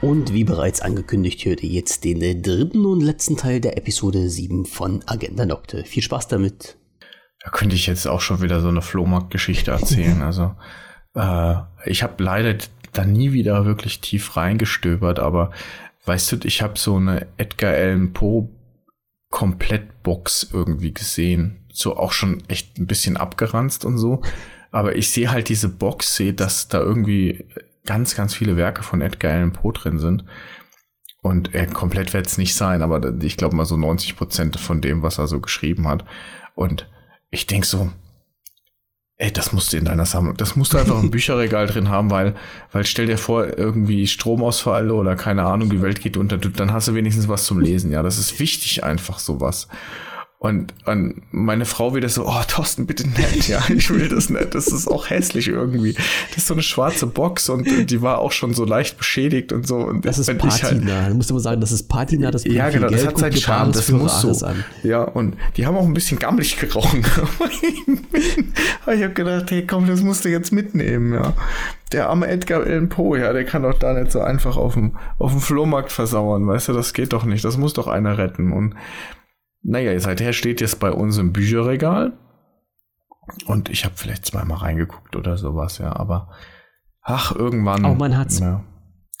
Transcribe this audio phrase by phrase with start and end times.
[0.00, 4.66] Und wie bereits angekündigt, hört ihr jetzt den dritten und letzten Teil der Episode 7
[4.66, 5.84] von Agenda Nocte.
[5.84, 6.76] Viel Spaß damit.
[7.42, 10.22] Da könnte ich jetzt auch schon wieder so eine Flohmarkt-Geschichte erzählen.
[10.22, 10.54] also,
[11.14, 11.56] äh,
[11.86, 12.56] ich habe leider
[12.92, 15.50] da nie wieder wirklich tief reingestöbert, aber
[16.04, 18.48] weißt du, ich habe so eine Edgar Allan Poe
[19.30, 21.66] Komplettbox irgendwie gesehen.
[21.72, 24.22] So auch schon echt ein bisschen abgeranzt und so.
[24.70, 27.44] Aber ich sehe halt diese Box, sehe, dass da irgendwie
[27.86, 30.24] ganz, ganz viele Werke von Edgar Allan Poe drin sind.
[31.22, 34.80] Und äh, komplett wird es nicht sein, aber ich glaube mal so 90 Prozent von
[34.80, 36.04] dem, was er so geschrieben hat.
[36.54, 36.88] Und
[37.30, 37.90] ich denk so,
[39.16, 42.10] ey, das musst du in deiner Sammlung, das musst du einfach im Bücherregal drin haben,
[42.10, 42.34] weil,
[42.70, 46.88] weil stell dir vor, irgendwie Stromausfall oder keine Ahnung, die Welt geht unter, dann hast
[46.88, 47.90] du wenigstens was zum Lesen.
[47.90, 49.68] Ja, das ist wichtig einfach sowas.
[50.38, 54.54] Und, und meine Frau wieder so, oh, Thorsten, bitte nett, ja, ich will das nicht.
[54.54, 55.94] Das ist auch hässlich irgendwie.
[56.28, 59.66] Das ist so eine schwarze Box und die war auch schon so leicht beschädigt und
[59.66, 59.76] so.
[59.76, 60.94] Und das ist halt Patina.
[60.94, 63.72] Halt, du musst immer sagen, das ist Patina, das Ja, genau, das hat seinen Charme,
[63.72, 64.46] das muss so.
[64.46, 64.62] An.
[64.82, 67.02] Ja, und die haben auch ein bisschen gammelig gerochen.
[68.86, 71.32] ich habe gedacht, hey, komm, das musst du jetzt mitnehmen, ja.
[71.92, 74.96] Der arme Edgar Allan Poe, ja, der kann doch da nicht so einfach auf dem,
[75.18, 77.44] auf dem Flohmarkt versauern, weißt du, das geht doch nicht.
[77.44, 78.52] Das muss doch einer retten.
[78.52, 78.74] Und
[79.66, 82.16] naja, seither steht jetzt bei uns im Bücherregal.
[83.46, 86.30] Und ich habe vielleicht zweimal reingeguckt oder sowas, ja, aber
[87.02, 87.84] ach, irgendwann.
[87.84, 88.38] Auch man hat's.
[88.38, 88.64] Ja.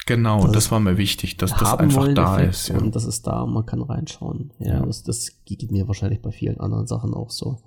[0.06, 2.68] Genau, das, das war mir wichtig, dass das einfach da Effekt ist.
[2.68, 2.78] Ja.
[2.78, 4.52] Und das ist da, man kann reinschauen.
[4.60, 4.86] Ja, ja.
[4.86, 7.58] Das, das geht mir wahrscheinlich bei vielen anderen Sachen auch so.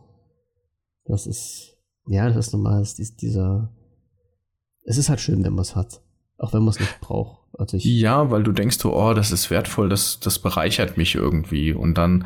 [1.03, 1.75] Das ist,
[2.07, 3.75] ja, das ist normal, das ist dieser,
[4.85, 6.01] es ist halt schön, wenn man es hat.
[6.37, 7.39] Auch wenn man es nicht braucht.
[7.57, 11.73] Also ja, weil du denkst so, oh, das ist wertvoll, das, das bereichert mich irgendwie.
[11.73, 12.25] Und dann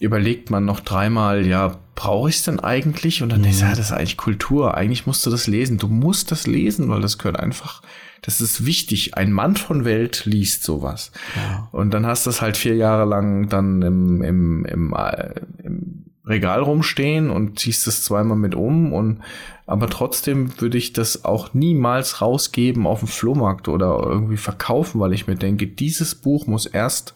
[0.00, 3.22] überlegt man noch dreimal, ja, brauche ich es denn eigentlich?
[3.22, 3.44] Und dann mhm.
[3.44, 4.74] denkst du, ja, das ist eigentlich Kultur.
[4.76, 5.78] Eigentlich musst du das lesen.
[5.78, 7.82] Du musst das lesen, weil das gehört einfach,
[8.22, 9.16] das ist wichtig.
[9.16, 11.12] Ein Mann von Welt liest sowas.
[11.36, 11.68] Ja.
[11.72, 16.04] Und dann hast du es halt vier Jahre lang dann im, im, im, äh, im
[16.28, 19.20] Regal rumstehen und ziehst es zweimal mit um und
[19.66, 25.12] aber trotzdem würde ich das auch niemals rausgeben auf dem Flohmarkt oder irgendwie verkaufen, weil
[25.12, 27.14] ich mir denke, dieses Buch muss erst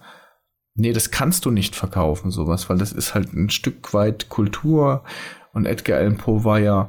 [0.75, 5.05] Nee, das kannst du nicht verkaufen, sowas, weil das ist halt ein Stück weit Kultur.
[5.53, 6.89] Und Edgar Allan Poe war ja,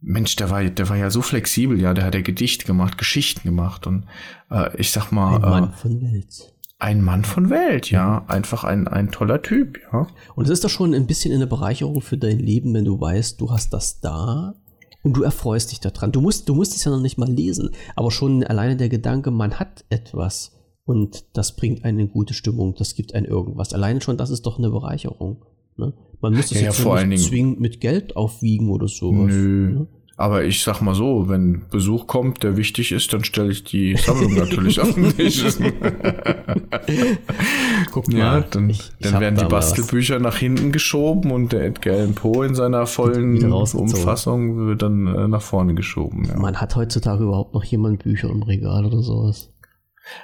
[0.00, 3.42] Mensch, der war, der war ja so flexibel, ja, der hat ja Gedichte gemacht, Geschichten
[3.44, 4.06] gemacht und
[4.50, 5.36] äh, ich sag mal.
[5.36, 6.52] Ein Mann äh, von Welt.
[6.78, 8.24] Ein Mann von Welt, ja.
[8.26, 10.08] Einfach ein, ein toller Typ, ja.
[10.34, 13.40] Und es ist doch schon ein bisschen eine Bereicherung für dein Leben, wenn du weißt,
[13.40, 14.54] du hast das da
[15.02, 16.12] und du erfreust dich daran.
[16.12, 19.30] Du musst, du musst es ja noch nicht mal lesen, aber schon alleine der Gedanke,
[19.30, 20.55] man hat etwas
[20.86, 23.74] und das bringt eine in gute Stimmung, das gibt ein irgendwas.
[23.74, 25.44] Alleine schon, das ist doch eine Bereicherung.
[25.76, 25.92] Ne?
[26.20, 29.32] Man müsste es ja, jetzt ja, nicht zwingend mit Geld aufwiegen oder sowas.
[29.34, 29.70] Nö.
[29.70, 29.86] Ne?
[30.18, 33.96] Aber ich sag mal so, wenn Besuch kommt, der wichtig ist, dann stelle ich die
[33.96, 35.44] Sammlung natürlich auf den Tisch.
[37.92, 41.66] Guck mal, ja, dann, ich, ich dann werden die Bastelbücher nach hinten geschoben und der
[41.66, 46.24] Edgar Allan Poe in seiner vollen Umfassung wird dann äh, nach vorne geschoben.
[46.24, 46.38] Ja.
[46.38, 49.50] Man hat heutzutage überhaupt noch jemand Bücher im Regal oder sowas.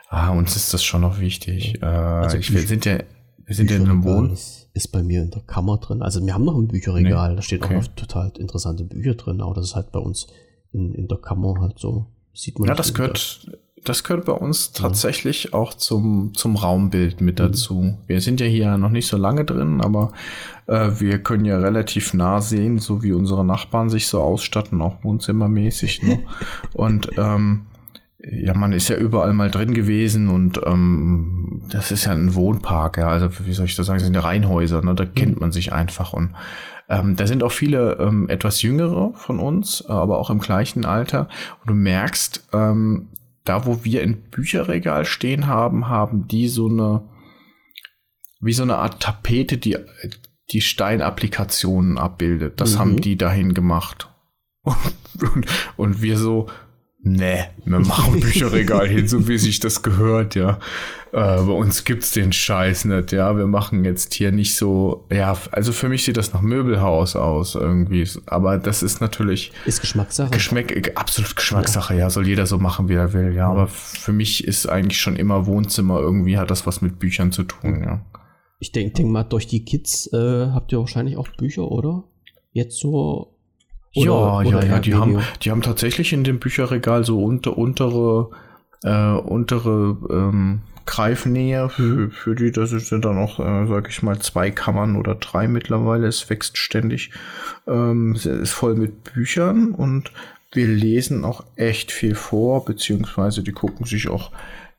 [0.09, 1.81] Ah, uns ist das schon noch wichtig.
[1.83, 2.99] Äh, also ich, wir sind ja,
[3.45, 4.37] wir sind ja in einem Wohn.
[4.75, 6.03] Ist bei mir in der Kammer drin.
[6.03, 7.37] Also wir haben noch ein Bücherregal, nee.
[7.37, 7.77] da steht okay.
[7.77, 10.29] auch total interessante Bücher drin, aber das ist halt bei uns
[10.73, 12.07] in, in der Kammer halt so.
[12.33, 13.51] Sieht man ja, das gehört,
[13.85, 15.53] das gehört bei uns tatsächlich ja.
[15.53, 17.45] auch zum, zum Raumbild mit mhm.
[17.45, 17.75] dazu.
[17.75, 17.99] Mhm.
[18.07, 20.13] Wir sind ja hier noch nicht so lange drin, aber
[20.67, 25.03] äh, wir können ja relativ nah sehen, so wie unsere Nachbarn sich so ausstatten, auch
[25.05, 26.03] wohnzimmermäßig.
[26.03, 26.21] Ne?
[26.75, 27.67] Und ähm,
[28.31, 32.99] ja, man ist ja überall mal drin gewesen und ähm, das ist ja ein Wohnpark,
[32.99, 35.15] ja, also wie soll ich das sagen, das sind ja Reihenhäuser, ne, da mhm.
[35.15, 36.35] kennt man sich einfach und
[36.89, 41.29] ähm, da sind auch viele ähm, etwas jüngere von uns, aber auch im gleichen Alter
[41.61, 43.09] und du merkst, ähm,
[43.45, 47.03] da wo wir ein Bücherregal stehen haben, haben die so eine,
[48.41, 49.77] wie so eine Art Tapete, die
[50.51, 52.61] die Steinapplikationen abbildet.
[52.61, 52.79] Das mhm.
[52.79, 54.09] haben die dahin gemacht.
[54.65, 55.47] Und, und,
[55.77, 56.47] und wir so,
[57.05, 60.61] Nee, wir machen Bücherregal hin, so wie sich das gehört, ja.
[61.11, 63.37] Äh, bei uns gibt's den Scheiß nicht, ja.
[63.37, 67.57] Wir machen jetzt hier nicht so, ja, also für mich sieht das nach Möbelhaus aus
[67.57, 68.09] irgendwie.
[68.27, 69.51] Aber das ist natürlich.
[69.67, 70.31] Ist Geschmackssache.
[70.31, 72.01] Geschmack, absolut Geschmackssache, ja.
[72.01, 72.11] ja.
[72.11, 73.43] Soll jeder so machen, wie er will, ja.
[73.43, 73.49] ja.
[73.49, 77.43] Aber für mich ist eigentlich schon immer Wohnzimmer irgendwie hat das was mit Büchern zu
[77.43, 78.05] tun, ja.
[78.61, 82.05] Ich denke denk mal, durch die Kids äh, habt ihr wahrscheinlich auch Bücher, oder?
[82.53, 83.32] Jetzt so
[83.95, 87.57] oder, ja, oder ja, ja, die haben, die haben tatsächlich in dem Bücherregal so unter,
[87.59, 88.31] untere,
[88.83, 94.19] äh, untere ähm, Greifnähe für, für die, das sind dann auch, äh, sag ich mal,
[94.19, 96.07] zwei Kammern oder drei mittlerweile.
[96.07, 97.11] Es wächst ständig.
[97.67, 100.11] Ähm, es ist voll mit Büchern und
[100.53, 104.33] wir lesen auch echt viel vor, beziehungsweise die gucken sich auch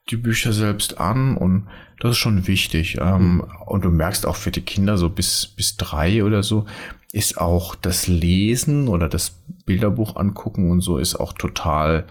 [0.10, 1.68] die Bücher selbst an und
[2.00, 2.98] das ist schon wichtig.
[3.00, 3.44] Ähm, mhm.
[3.66, 6.66] Und du merkst auch für die Kinder so bis, bis drei oder so,
[7.14, 12.08] ist auch das Lesen oder das Bilderbuch angucken und so ist auch total,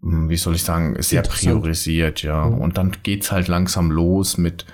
[0.00, 2.46] hm, wie soll ich sagen, sehr priorisiert, ja.
[2.46, 2.60] Mhm.
[2.60, 4.64] Und dann geht's halt langsam los mit,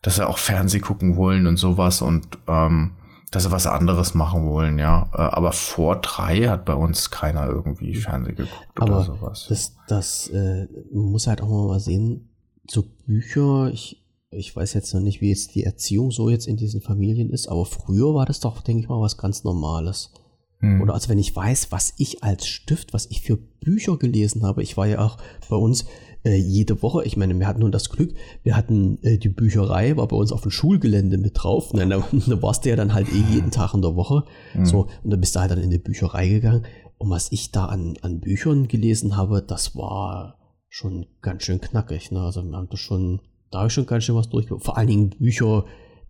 [0.00, 2.92] dass sie auch Fernseh gucken wollen und sowas und ähm,
[3.30, 5.10] dass sie was anderes machen wollen, ja.
[5.12, 9.46] Äh, aber vor drei hat bei uns keiner irgendwie Fernsehen geguckt Aber oder sowas.
[9.50, 12.30] Das, das äh, muss halt auch mal sehen,
[12.66, 16.56] so Bücher, ich, ich weiß jetzt noch nicht, wie jetzt die Erziehung so jetzt in
[16.56, 20.10] diesen Familien ist, aber früher war das doch, denke ich mal, was ganz Normales.
[20.58, 20.80] Hm.
[20.80, 24.62] Oder also wenn ich weiß, was ich als Stift, was ich für Bücher gelesen habe,
[24.62, 25.18] ich war ja auch
[25.48, 25.84] bei uns
[26.24, 29.96] äh, jede Woche, ich meine, wir hatten nun das Glück, wir hatten äh, die Bücherei,
[29.96, 31.72] war bei uns auf dem Schulgelände mit drauf.
[31.72, 31.86] Und da,
[32.26, 34.24] da warst du ja dann halt eh jeden Tag in der Woche.
[34.54, 34.66] Mhm.
[34.66, 36.64] So, und da bist du halt dann in die Bücherei gegangen.
[36.98, 40.38] Und was ich da an, an Büchern gelesen habe, das war
[40.68, 42.10] schon ganz schön knackig.
[42.10, 42.20] Ne?
[42.20, 43.20] Also wir haben das schon,
[43.56, 44.64] da habe ich schon ganz schön was durchgeführt.
[44.64, 45.64] Vor allen Dingen Bücher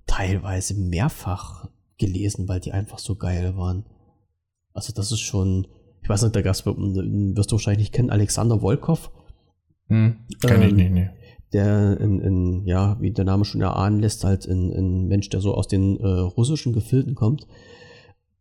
[0.07, 3.85] teilweise mehrfach gelesen, weil die einfach so geil waren.
[4.73, 5.69] Also das ist schon,
[6.03, 9.13] ich weiß nicht, da gab es, wirst du wahrscheinlich nicht kennen, Alexander Wolkow.
[9.89, 11.11] Hm, kenn ich ähm, nicht, nee.
[11.53, 15.41] Der in, in, ja, wie der Name schon erahnen lässt, halt ein, ein Mensch, der
[15.41, 17.47] so aus den äh, russischen Gefilden kommt.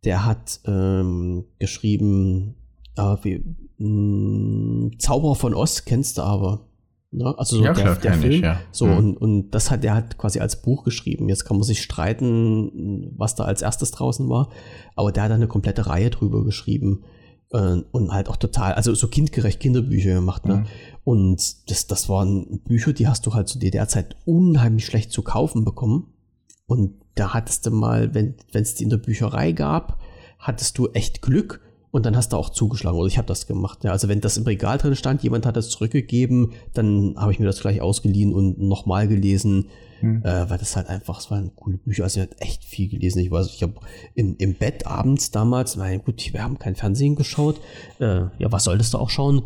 [0.04, 2.56] Der hat ähm, geschrieben,
[2.96, 3.44] äh, wie,
[3.78, 6.65] mh, hm, Zauberer von Ost kennst du aber.
[7.16, 7.34] Ne?
[7.38, 8.32] Also so ja, der, klar, der Film.
[8.32, 8.60] Ich, ja.
[8.72, 8.96] So, mhm.
[8.96, 11.28] und, und das hat der hat quasi als Buch geschrieben.
[11.28, 14.50] Jetzt kann man sich streiten, was da als erstes draußen war.
[14.94, 17.04] Aber der hat eine komplette Reihe drüber geschrieben.
[17.52, 20.44] Äh, und halt auch total, also so kindgerecht Kinderbücher gemacht.
[20.44, 20.56] Ne?
[20.56, 20.66] Mhm.
[21.04, 25.64] Und das, das waren Bücher, die hast du halt zu DDR-Zeit unheimlich schlecht zu kaufen
[25.64, 26.12] bekommen.
[26.66, 30.00] Und da hattest du mal, wenn es die in der Bücherei gab,
[30.38, 31.60] hattest du echt Glück
[31.90, 32.98] und dann hast du auch zugeschlagen.
[32.98, 33.84] Oder ich habe das gemacht.
[33.84, 33.92] Ja.
[33.92, 37.46] Also wenn das im Regal drin stand, jemand hat das zurückgegeben, dann habe ich mir
[37.46, 39.68] das gleich ausgeliehen und nochmal gelesen.
[40.00, 40.22] Hm.
[40.24, 42.04] Äh, weil das halt einfach, es waren coole Bücher.
[42.04, 43.20] Also ich habe echt viel gelesen.
[43.20, 43.74] Ich weiß, ich habe
[44.14, 47.60] im, im Bett abends damals, na gut, wir haben kein Fernsehen geschaut.
[47.98, 49.42] Äh, ja, was solltest du auch schauen?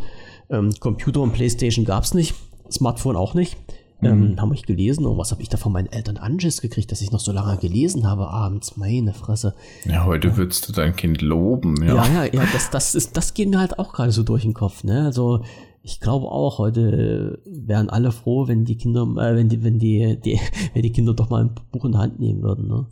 [0.48, 2.34] Ähm, Computer und Playstation gab es nicht.
[2.70, 3.56] Smartphone auch nicht.
[4.02, 4.40] Ähm, mhm.
[4.40, 7.12] haben euch gelesen und was habe ich da von meinen Eltern Anschiss gekriegt, dass ich
[7.12, 9.54] noch so lange gelesen habe abends, meine Fresse.
[9.84, 10.36] Ja, heute ja.
[10.36, 11.96] würdest du dein Kind loben, ja.
[11.96, 14.54] Ja, ja, ja, das, das ist, das geht mir halt auch gerade so durch den
[14.54, 15.04] Kopf, ne?
[15.04, 15.42] Also,
[15.82, 20.18] ich glaube auch, heute wären alle froh, wenn die Kinder, äh, wenn die, wenn die,
[20.22, 20.38] die,
[20.74, 22.86] wenn die Kinder doch mal ein Buch in der Hand nehmen würden, ne?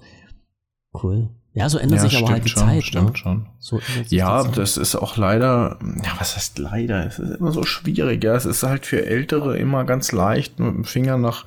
[1.02, 1.28] Cool.
[1.58, 2.84] Ja, so ändert ja, sich aber halt die schon, Zeit.
[2.84, 3.16] Stimmt ne?
[3.16, 3.46] schon.
[3.58, 7.04] So ja, das ist auch leider, ja, was heißt leider?
[7.04, 8.22] Es ist immer so schwierig.
[8.22, 11.44] Ja, es ist halt für Ältere immer ganz leicht, mit dem Finger nach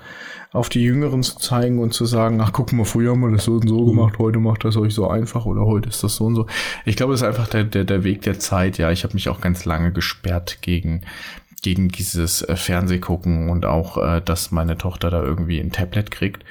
[0.52, 3.46] auf die Jüngeren zu zeigen und zu sagen, ach guck mal, früher haben wir das
[3.46, 3.96] so und so mhm.
[3.96, 6.46] gemacht, heute macht das euch so einfach oder heute ist das so und so.
[6.84, 8.78] Ich glaube, es ist einfach der, der, der Weg der Zeit.
[8.78, 11.04] Ja, ich habe mich auch ganz lange gesperrt gegen
[11.62, 16.44] gegen dieses äh, Fernsehgucken und auch, äh, dass meine Tochter da irgendwie ein Tablet kriegt.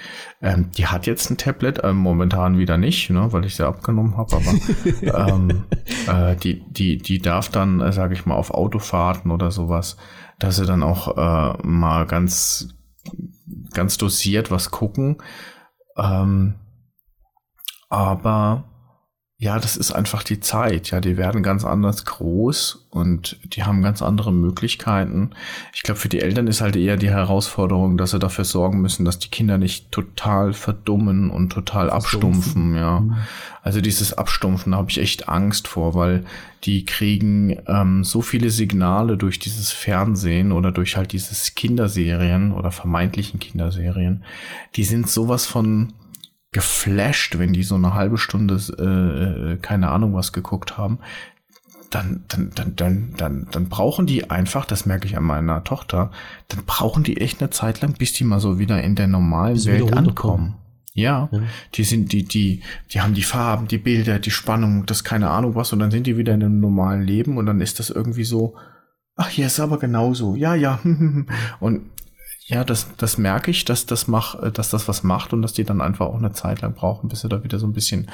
[0.42, 4.16] Ähm, die hat jetzt ein Tablet, äh, momentan wieder nicht, ne, weil ich sie abgenommen
[4.16, 5.64] habe, aber ähm,
[6.06, 9.98] äh, die, die, die darf dann, äh, sage ich mal, auf Autofahrten oder sowas,
[10.38, 12.74] dass sie dann auch äh, mal ganz,
[13.74, 15.18] ganz dosiert was gucken.
[15.98, 16.54] Ähm,
[17.90, 18.69] aber
[19.42, 20.90] ja, das ist einfach die Zeit.
[20.90, 25.30] Ja, die werden ganz anders groß und die haben ganz andere Möglichkeiten.
[25.72, 29.06] Ich glaube, für die Eltern ist halt eher die Herausforderung, dass sie dafür sorgen müssen,
[29.06, 32.76] dass die Kinder nicht total verdummen und total abstumpfen.
[32.76, 33.16] Ja, mhm.
[33.62, 36.26] also dieses Abstumpfen habe ich echt Angst vor, weil
[36.64, 42.70] die kriegen ähm, so viele Signale durch dieses Fernsehen oder durch halt dieses Kinderserien oder
[42.70, 44.22] vermeintlichen Kinderserien.
[44.76, 45.94] Die sind sowas von
[46.52, 50.98] geflasht, wenn die so eine halbe Stunde, äh, keine Ahnung was geguckt haben.
[51.90, 56.12] Dann, dann, dann, dann, dann, dann brauchen die einfach, das merke ich an meiner Tochter,
[56.46, 59.54] dann brauchen die echt eine Zeit lang, bis die mal so wieder in der normalen
[59.54, 60.54] bis Welt ankommen.
[60.92, 61.42] Ja, ja,
[61.74, 65.54] die sind, die, die, die haben die Farben, die Bilder, die Spannung, das keine Ahnung
[65.54, 68.24] was, und dann sind die wieder in einem normalen Leben und dann ist das irgendwie
[68.24, 68.56] so,
[69.16, 70.80] ach, hier ist aber genauso, ja, ja,
[71.60, 71.90] und
[72.50, 75.52] ja, das, das merke ich, dass das mach, äh, dass das was macht und dass
[75.52, 78.10] die dann einfach auch eine Zeit lang brauchen, bis sie da wieder so ein bisschen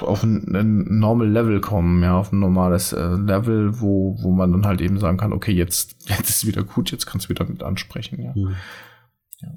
[0.00, 4.50] auf ein, ein normal Level kommen, ja, auf ein normales äh, Level, wo, wo man
[4.50, 7.46] dann halt eben sagen kann, okay, jetzt, jetzt ist wieder gut, jetzt kannst du wieder
[7.46, 8.32] mit ansprechen, ja.
[8.34, 8.56] Mhm.
[9.40, 9.48] ja.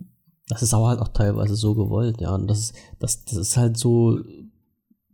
[0.49, 2.35] Das ist aber halt auch teilweise so gewollt, ja.
[2.35, 4.19] Und das ist, das, das ist halt so,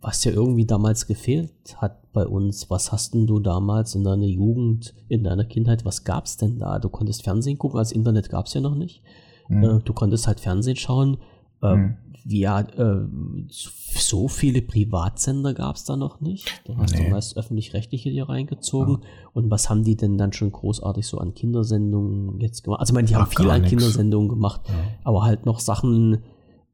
[0.03, 2.69] was ja irgendwie damals gefehlt hat bei uns.
[2.69, 6.77] Was hast denn du damals in deiner Jugend, in deiner Kindheit, was gab's denn da?
[6.79, 9.01] Du konntest Fernsehen gucken, als Internet gab's ja noch nicht.
[9.47, 9.63] Mhm.
[9.63, 11.17] Äh, du konntest halt Fernsehen schauen.
[11.63, 11.95] Ähm, hm.
[12.25, 13.05] Ja, äh,
[13.49, 16.61] so viele Privatsender gab es da noch nicht.
[16.65, 17.05] Da hast nee.
[17.05, 18.99] du meist öffentlich-rechtliche hier reingezogen.
[19.01, 19.07] Ja.
[19.33, 22.81] Und was haben die denn dann schon großartig so an Kindersendungen jetzt gemacht?
[22.81, 23.69] Also ich meine, die Ach, haben viel an nix.
[23.69, 24.73] Kindersendungen gemacht, ja.
[25.03, 26.19] aber halt noch Sachen,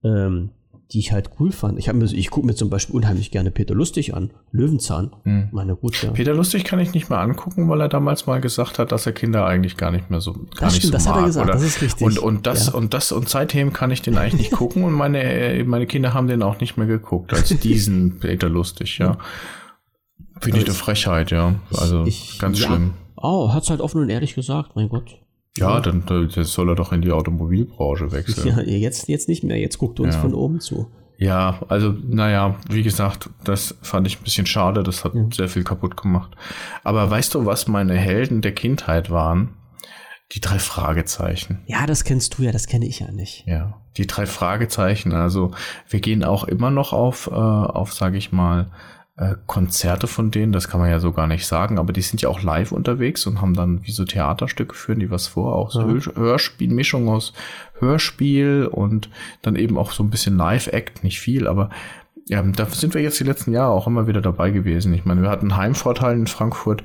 [0.04, 0.50] ähm,
[0.92, 1.78] die ich halt cool fand.
[1.78, 4.32] Ich, ich gucke mir zum Beispiel unheimlich gerne Peter Lustig an.
[4.52, 5.12] Löwenzahn.
[5.24, 5.50] Hm.
[5.52, 6.10] Meine gut, ja.
[6.12, 9.12] Peter Lustig kann ich nicht mehr angucken, weil er damals mal gesagt hat, dass er
[9.12, 11.26] Kinder eigentlich gar nicht mehr so gar das nicht stimmt, so das mag, hat er
[11.28, 11.54] gesagt, oder?
[11.54, 12.08] das ist richtig.
[12.08, 12.74] Und, und das ja.
[12.74, 16.28] und das und seitdem kann ich den eigentlich nicht gucken und meine meine Kinder haben
[16.28, 19.18] den auch nicht mehr geguckt als diesen Peter Lustig, ja.
[20.42, 21.56] Finde ich eine Frechheit, ja.
[21.78, 22.68] Also ich, ganz ja.
[22.68, 22.94] schlimm.
[23.16, 25.20] Oh, hat's halt offen und ehrlich gesagt, mein Gott.
[25.58, 28.48] Ja, dann, dann soll er doch in die Automobilbranche wechseln.
[28.48, 29.58] Ja, jetzt, jetzt nicht mehr.
[29.58, 30.22] Jetzt guckt er uns ja.
[30.22, 30.90] von oben zu.
[31.18, 34.84] Ja, also, naja, wie gesagt, das fand ich ein bisschen schade.
[34.84, 35.28] Das hat ja.
[35.34, 36.32] sehr viel kaputt gemacht.
[36.84, 39.56] Aber weißt du, was meine Helden der Kindheit waren?
[40.32, 41.60] Die drei Fragezeichen.
[41.66, 43.46] Ja, das kennst du ja, das kenne ich ja nicht.
[43.48, 45.12] Ja, die drei Fragezeichen.
[45.12, 45.52] Also,
[45.90, 48.72] wir gehen auch immer noch auf, äh, auf, sage ich mal,
[49.20, 52.22] äh, Konzerte von denen, das kann man ja so gar nicht sagen, aber die sind
[52.22, 55.72] ja auch live unterwegs und haben dann wie so Theaterstücke führen die was vor, auch
[55.72, 56.16] so ja.
[56.16, 57.34] Hörspiel, Mischung aus
[57.80, 59.10] Hörspiel und
[59.42, 61.70] dann eben auch so ein bisschen Live-Act, nicht viel, aber
[62.28, 64.94] ja, da sind wir jetzt die letzten Jahre auch immer wieder dabei gewesen.
[64.94, 66.84] Ich meine, wir hatten Heimvorteil in Frankfurt,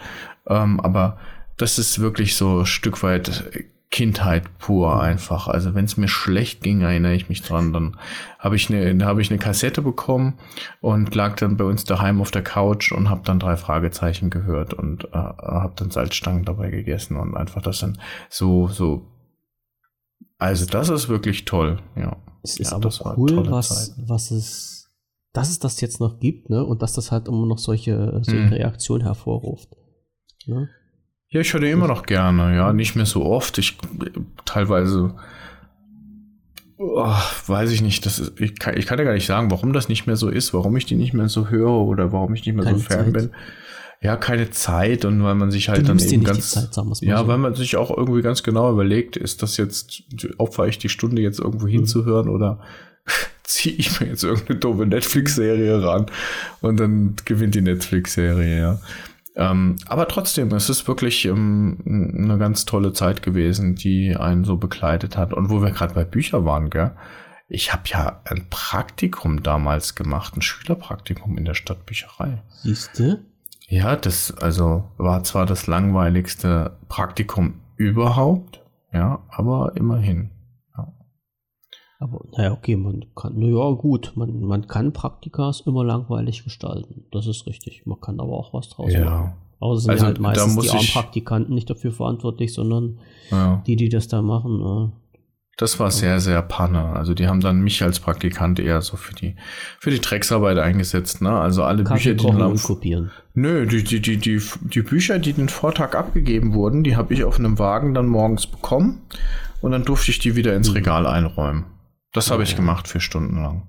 [0.49, 1.19] ähm, aber
[1.57, 3.45] das ist wirklich so ein Stück weit
[3.91, 5.47] Kindheit pur einfach.
[5.47, 7.73] Also wenn es mir schlecht ging, erinnere ich mich dran.
[7.73, 7.97] Dann
[8.38, 10.35] habe ich eine habe ich eine Kassette bekommen
[10.81, 14.75] und lag dann bei uns daheim auf der Couch und habe dann drei Fragezeichen gehört
[14.75, 17.99] und äh, habe dann Salzstangen dabei gegessen und einfach das dann
[18.29, 19.07] so so.
[20.38, 21.79] Also das ist wirklich toll.
[21.97, 22.17] Ja.
[22.43, 24.75] Es ist ja, aber cool, was was es
[25.35, 26.64] dass es das jetzt noch gibt, ne?
[26.64, 28.53] Und dass das halt immer noch solche, solche hm.
[28.53, 29.69] Reaktionen hervorruft.
[30.47, 30.69] Ne?
[31.35, 33.59] Ja, ich höre den immer noch gerne, ja, nicht mehr so oft.
[33.59, 33.76] Ich
[34.45, 35.14] teilweise
[36.79, 37.12] oh,
[37.49, 39.88] weiß ich nicht, das ist, ich, kann, ich kann ja gar nicht sagen, warum das
[39.88, 42.55] nicht mehr so ist, warum ich die nicht mehr so höre oder warum ich nicht
[42.55, 43.31] mehr keine so fern bin.
[44.00, 46.69] Ja, keine Zeit und weil man sich halt dann eben ganz, Zeit,
[47.00, 47.26] ja, so.
[47.26, 50.05] weil man sich auch irgendwie ganz genau überlegt, ist das jetzt,
[50.38, 51.73] opfer ich die Stunde jetzt irgendwo mhm.
[51.73, 52.61] hinzuhören oder
[53.43, 56.07] ziehe ich mir jetzt irgendeine doofe Netflix-Serie ran
[56.61, 58.81] und dann gewinnt die Netflix-Serie, ja.
[59.37, 64.57] Ähm, aber trotzdem, es ist wirklich ähm, eine ganz tolle Zeit gewesen, die einen so
[64.57, 65.33] begleitet hat.
[65.33, 66.93] Und wo wir gerade bei Büchern waren, gell?
[67.47, 72.43] Ich habe ja ein Praktikum damals gemacht, ein Schülerpraktikum in der Stadtbücherei.
[72.49, 73.25] Siehste?
[73.69, 78.62] Ja, das also war zwar das langweiligste Praktikum überhaupt,
[78.93, 80.31] ja, aber immerhin.
[82.04, 87.06] Aber naja, okay, man kann, naja, gut, man, man kann Praktikas immer langweilig gestalten.
[87.11, 87.87] Das ist richtig.
[87.87, 89.04] Man kann aber auch was draus ja.
[89.04, 89.32] machen.
[89.58, 92.99] Aber sind also, halt meistens die armen Praktikanten nicht dafür verantwortlich, sondern
[93.30, 93.62] ja.
[93.66, 94.61] die, die das da machen.
[94.61, 94.92] Ja.
[95.56, 96.84] Das war sehr, sehr Panne.
[96.94, 99.37] Also die haben dann mich als Praktikant eher so für die
[99.80, 101.23] für die Drecksarbeit eingesetzt.
[101.23, 101.30] Ne?
[101.30, 103.12] Also alle Kaffee Bücher, die dann kopieren.
[103.32, 107.25] Nö, die, die, die, die, die Bücher, die den Vortag abgegeben wurden, die habe ich
[107.25, 109.00] auf einem Wagen dann morgens bekommen
[109.62, 110.75] und dann durfte ich die wieder ins hm.
[110.75, 111.64] Regal einräumen.
[112.14, 113.68] Das habe ich gemacht vier Stunden lang.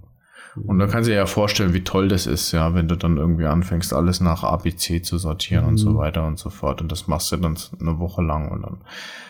[0.64, 3.18] Und da kannst du dir ja vorstellen, wie toll das ist, ja, wenn du dann
[3.18, 5.70] irgendwie anfängst, alles nach ABC zu sortieren mhm.
[5.72, 5.98] und so mhm.
[5.98, 6.82] weiter und so fort.
[6.82, 8.52] Und das machst du dann eine Woche lang.
[8.52, 8.78] Und dann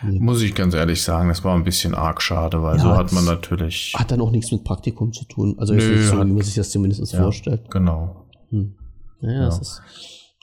[0.03, 0.23] mhm.
[0.23, 3.11] muss ich ganz ehrlich sagen, das war ein bisschen arg schade, weil ja, so hat
[3.11, 3.93] man natürlich.
[3.97, 5.55] Hat dann auch nichts mit Praktikum zu tun.
[5.57, 7.71] Also Nö, so, wie man sich das zumindest ja, vorstellt.
[7.71, 8.27] Genau.
[8.51, 8.75] Hm.
[9.21, 9.45] Naja, ja.
[9.45, 9.81] das ist.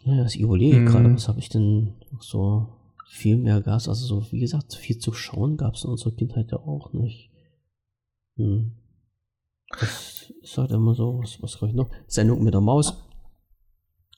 [0.05, 0.87] Naja, ich überlege mhm.
[0.87, 2.67] gerade, was habe ich denn so
[3.07, 3.89] viel mehr Gas?
[3.89, 7.32] Also so, wie gesagt, viel zu schauen gab es in unserer Kindheit ja auch nicht.
[8.37, 8.73] Hm.
[9.81, 11.91] Das ist halt immer so, was, was kann ich noch?
[12.07, 13.03] Sendung mit der Maus.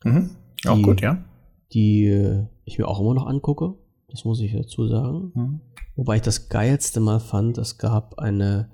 [0.04, 0.30] Mhm.
[0.66, 1.24] Auch die, gut, ja.
[1.72, 3.74] Die äh, ich mir auch immer noch angucke.
[4.08, 5.32] Das muss ich dazu sagen.
[5.34, 5.60] Mhm.
[5.96, 8.70] Wobei ich das geilste mal fand, es gab eine,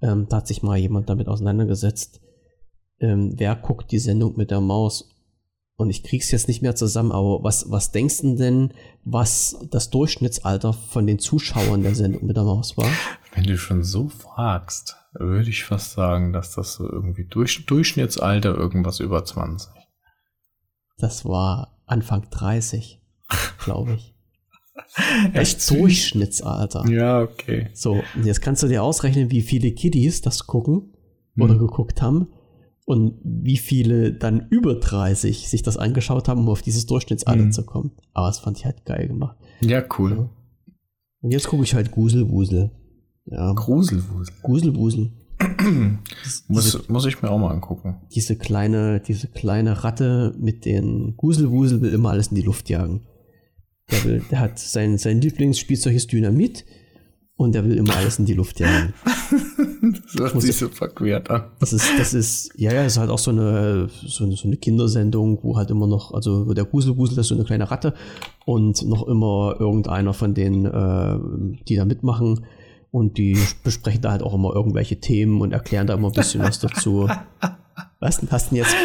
[0.00, 2.20] ähm, da hat sich mal jemand damit auseinandergesetzt,
[3.00, 5.14] ähm, wer guckt die Sendung mit der Maus?
[5.76, 9.90] Und ich krieg's jetzt nicht mehr zusammen, aber was, was denkst du denn, was das
[9.90, 12.90] Durchschnittsalter von den Zuschauern der Sendung mit der Maus war?
[13.34, 18.54] Wenn du schon so fragst würde ich fast sagen, dass das so irgendwie durch, Durchschnittsalter
[18.54, 19.70] irgendwas über 20.
[20.98, 23.00] Das war Anfang 30,
[23.64, 24.14] glaube ich.
[25.34, 26.88] Das Durchschnittsalter.
[26.88, 27.68] Ja, okay.
[27.74, 30.94] So, und jetzt kannst du dir ausrechnen, wie viele Kiddies das gucken
[31.36, 31.58] oder hm.
[31.58, 32.28] geguckt haben
[32.84, 37.52] und wie viele dann über 30 sich das angeschaut haben, um auf dieses Durchschnittsalter hm.
[37.52, 37.92] zu kommen.
[38.12, 39.36] Aber das fand ich halt geil gemacht.
[39.60, 40.10] Ja, cool.
[40.12, 40.30] Ja.
[41.20, 42.70] Und jetzt gucke ich halt Guselwusel.
[43.30, 43.52] Ja.
[43.52, 44.34] Gruselwusel.
[44.42, 45.12] Gruselwusel.
[46.48, 47.96] muss, diese, muss ich mir auch mal angucken.
[48.14, 53.06] Diese kleine, diese kleine Ratte mit den Guselwusel will immer alles in die Luft jagen.
[53.90, 56.64] Der, will, der hat sein, sein Lieblingsspielzeug ist Dynamit
[57.36, 58.92] Und der will immer alles in die Luft jagen.
[60.12, 61.44] das hört sich so verquert an.
[61.60, 64.56] Das ist, das ist, ja, ja, ist halt auch so eine, so eine, so eine
[64.56, 67.94] Kindersendung, wo halt immer noch, also der Guselgusel ist so eine kleine Ratte
[68.44, 72.44] und noch immer irgendeiner von denen, äh, die da mitmachen.
[72.90, 76.42] Und die besprechen da halt auch immer irgendwelche Themen und erklären da immer ein bisschen
[76.42, 77.08] was dazu.
[78.00, 78.76] Was hast du denn jetzt?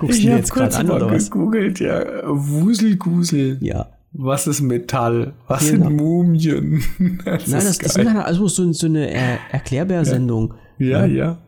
[0.00, 1.30] Guckst du jetzt gerade an oder was?
[1.30, 2.04] gegoogelt, ja.
[2.24, 3.58] Wuselgusel.
[3.60, 3.88] Ja.
[4.12, 5.34] Was ist Metall?
[5.46, 5.86] Was genau.
[5.86, 6.82] sind Mumien?
[7.24, 10.54] Das Nein, das, das ist also so, so eine er Erklärbär-Sendung.
[10.78, 11.06] Ja, ja.
[11.06, 11.38] ja.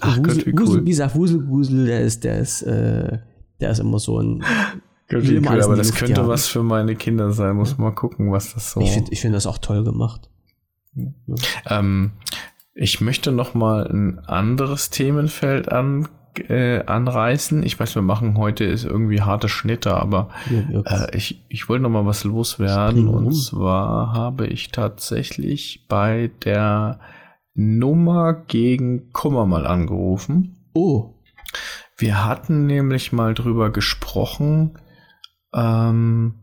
[0.00, 0.60] Ach Wusel, Gott, wie cool.
[0.60, 3.18] Wusel, wie gesagt, Wuselgusel, der ist, der ist, äh,
[3.60, 4.42] der ist immer so ein.
[5.08, 6.28] Gott, cool, aber das könnte jagen.
[6.28, 7.56] was für meine Kinder sein.
[7.56, 8.80] Muss mal gucken, was das so.
[8.80, 10.30] Ich finde ich find das auch toll gemacht.
[11.68, 12.12] Ähm,
[12.74, 16.08] ich möchte noch mal ein anderes Themenfeld an,
[16.48, 17.62] äh, anreißen.
[17.62, 20.28] Ich weiß, wir machen heute ist irgendwie harte Schnitte, aber
[20.84, 23.08] äh, ich, ich wollte noch mal was loswerden.
[23.08, 27.00] Und zwar habe ich tatsächlich bei der
[27.54, 30.56] Nummer gegen Kummer mal angerufen.
[30.74, 31.14] Oh.
[31.96, 34.78] Wir hatten nämlich mal drüber gesprochen.
[35.54, 36.34] Ähm,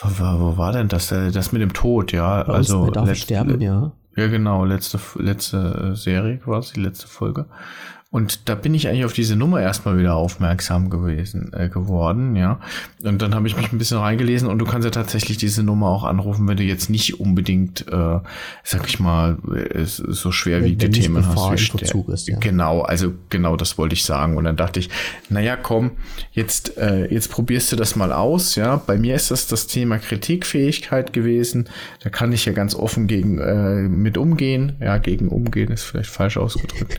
[0.00, 1.12] wo, wo war denn das?
[1.12, 2.42] Äh, das mit dem Tod, ja.
[2.44, 3.92] Bei also darf sterben, ja.
[4.16, 7.46] Ja, genau, letzte, letzte äh, Serie quasi, letzte Folge.
[8.12, 12.60] Und da bin ich eigentlich auf diese Nummer erstmal wieder aufmerksam gewesen, äh, geworden, ja.
[13.02, 15.88] Und dann habe ich mich ein bisschen reingelesen und du kannst ja tatsächlich diese Nummer
[15.88, 18.18] auch anrufen, wenn du jetzt nicht unbedingt, äh,
[18.64, 19.38] sag ich mal,
[19.70, 21.72] es so schwerwiegende Themen hast.
[21.72, 22.36] Wie ist, ja.
[22.38, 24.36] Genau, also genau das wollte ich sagen.
[24.36, 24.90] Und dann dachte ich,
[25.30, 25.92] naja, komm,
[26.32, 28.76] jetzt, äh, jetzt probierst du das mal aus, ja.
[28.76, 31.66] Bei mir ist das das Thema Kritikfähigkeit gewesen.
[32.02, 34.76] Da kann ich ja ganz offen gegen äh, mit umgehen.
[34.80, 36.98] Ja, gegen umgehen ist vielleicht falsch ausgedrückt.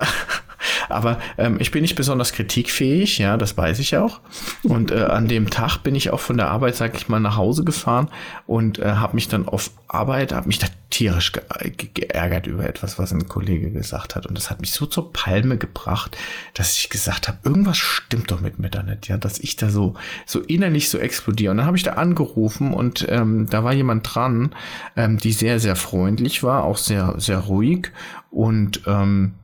[0.88, 4.20] Aber ähm, ich bin nicht besonders kritikfähig, ja, das weiß ich auch.
[4.62, 7.36] Und äh, an dem Tag bin ich auch von der Arbeit, sag ich mal, nach
[7.36, 8.08] Hause gefahren
[8.46, 12.68] und äh, habe mich dann auf Arbeit, habe mich da tierisch ge ge geärgert über
[12.68, 14.26] etwas, was ein Kollege gesagt hat.
[14.26, 16.16] Und das hat mich so zur Palme gebracht,
[16.54, 19.70] dass ich gesagt habe, irgendwas stimmt doch mit mir da nicht, ja, dass ich da
[19.70, 19.94] so,
[20.26, 21.50] so innerlich so explodiere.
[21.50, 24.54] Und dann habe ich da angerufen und ähm, da war jemand dran,
[24.96, 27.90] ähm, die sehr, sehr freundlich war, auch sehr, sehr ruhig
[28.30, 29.43] und ähm, äh,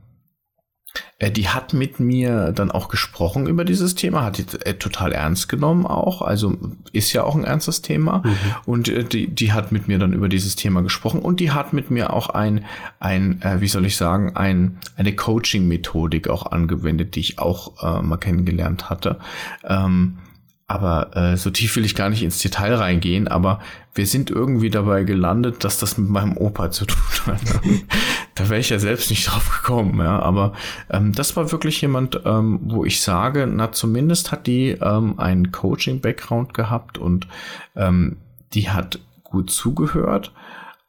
[1.29, 5.49] die hat mit mir dann auch gesprochen über dieses Thema, hat die äh, total ernst
[5.49, 6.57] genommen auch, also
[6.91, 8.37] ist ja auch ein ernstes Thema mhm.
[8.65, 11.73] und äh, die, die hat mit mir dann über dieses Thema gesprochen und die hat
[11.73, 12.65] mit mir auch ein,
[12.99, 18.01] ein äh, wie soll ich sagen, ein, eine Coaching-Methodik auch angewendet, die ich auch äh,
[18.01, 19.19] mal kennengelernt hatte.
[19.63, 20.17] Ähm,
[20.71, 23.59] aber äh, so tief will ich gar nicht ins Detail reingehen, aber
[23.93, 27.41] wir sind irgendwie dabei gelandet, dass das mit meinem Opa zu tun hat.
[28.35, 30.19] da wäre ich ja selbst nicht drauf gekommen, ja.
[30.19, 30.53] Aber
[30.89, 35.51] ähm, das war wirklich jemand, ähm, wo ich sage, na zumindest hat die ähm, einen
[35.51, 37.27] Coaching-Background gehabt und
[37.75, 38.17] ähm,
[38.53, 40.31] die hat gut zugehört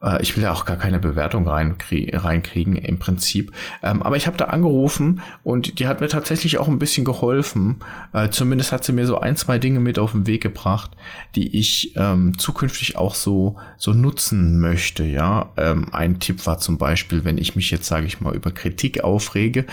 [0.03, 3.53] äh, ich will ja auch gar keine Bewertung reinkriegen im Prinzip.
[3.83, 7.77] Ähm, aber ich habe da angerufen und die hat mir tatsächlich auch ein bisschen geholfen.
[8.13, 10.93] Äh, zumindest hat sie mir so ein, zwei Dinge mit auf den Weg gebracht,
[11.35, 15.05] die ich ähm, zukünftig auch so, so nutzen möchte.
[15.05, 18.51] Ja, ähm, ein Tipp war zum Beispiel, wenn ich mich jetzt, sage ich mal, über
[18.51, 19.67] Kritik aufrege,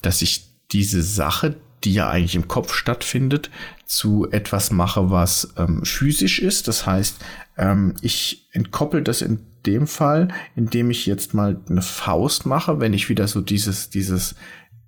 [0.00, 3.50] dass ich diese Sache, die ja eigentlich im Kopf stattfindet,
[3.86, 6.68] zu etwas mache, was ähm, physisch ist.
[6.68, 7.18] Das heißt,
[7.58, 12.94] ähm, ich entkoppel das in dem Fall, indem ich jetzt mal eine Faust mache, wenn
[12.94, 14.34] ich wieder so dieses, dieses,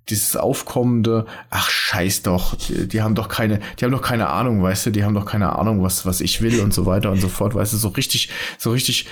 [0.09, 4.61] dieses aufkommende, ach scheiß doch, die, die, haben doch keine, die haben doch keine Ahnung,
[4.61, 7.19] weißt du, die haben doch keine Ahnung, was, was ich will und so weiter und
[7.19, 9.07] so fort, weißt du, so richtig, so richtig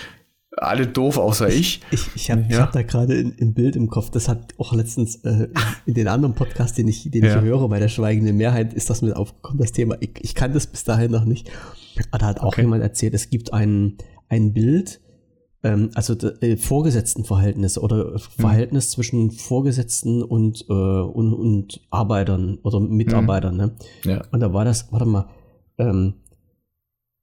[0.57, 1.81] alle doof außer ich.
[1.91, 2.59] Ich, ich habe ja.
[2.59, 5.47] hab da gerade ein, Bild im Kopf, das hat auch letztens äh,
[5.85, 7.35] in den anderen Podcast, den ich, den ja.
[7.35, 9.97] ich höre, bei der schweigenden Mehrheit ist das mit aufgekommen, das Thema.
[9.99, 11.49] Ich, ich kann das bis dahin noch nicht.
[12.11, 12.61] Aber da hat auch okay.
[12.61, 13.97] jemand erzählt, es gibt ein,
[14.29, 15.01] ein Bild,
[15.63, 18.19] ähm, also äh, Vorgesetztenverhältnisse oder mhm.
[18.19, 18.91] Verhältnis mhm.
[18.91, 23.55] zwischen Vorgesetzten und, äh, und, und Arbeitern oder Mitarbeitern.
[23.55, 23.61] Mhm.
[23.61, 23.75] Ne?
[24.05, 24.21] Ja.
[24.31, 25.29] Und da war das, warte mal,
[25.77, 26.15] ähm,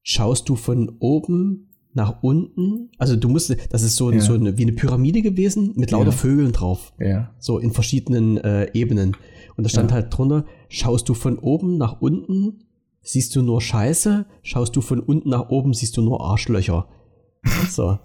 [0.02, 4.20] schaust du von oben nach unten, also du musst, das ist so, ja.
[4.20, 6.16] so eine, wie eine Pyramide gewesen mit lauter ja.
[6.16, 6.92] Vögeln drauf.
[6.98, 7.34] Ja.
[7.38, 9.16] So in verschiedenen äh, Ebenen.
[9.56, 12.64] Und da stand halt drunter, schaust du von oben nach unten,
[13.02, 16.88] siehst du nur Scheiße, schaust du von unten nach oben, siehst du nur Arschlöcher.
[17.70, 17.98] So.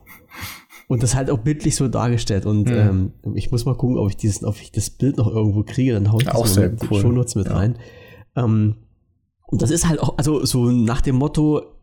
[0.87, 2.45] Und das halt auch bildlich so dargestellt.
[2.45, 3.11] Und mhm.
[3.25, 5.93] ähm, ich muss mal gucken, ob ich, dieses, ob ich das Bild noch irgendwo kriege.
[5.93, 7.01] Dann haue ich das auch in cool.
[7.01, 7.55] Shownotes mit ja.
[7.55, 7.79] rein.
[8.35, 8.75] Ähm,
[9.47, 11.74] und das ist halt auch, also so nach dem Motto,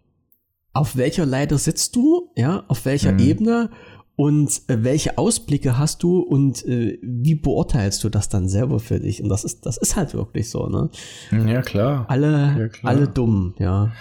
[0.73, 3.19] auf welcher Leiter sitzt du, ja, auf welcher mhm.
[3.19, 3.71] Ebene
[4.17, 9.01] und äh, welche Ausblicke hast du und äh, wie beurteilst du das dann selber für
[9.01, 9.23] dich?
[9.23, 10.91] Und das ist, das ist halt wirklich so, ne?
[11.31, 12.07] Ja, klar.
[12.09, 12.93] Alle, ja, klar.
[12.93, 13.93] alle dumm, ja.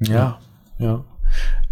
[0.00, 0.38] Ja,
[0.78, 1.04] ja.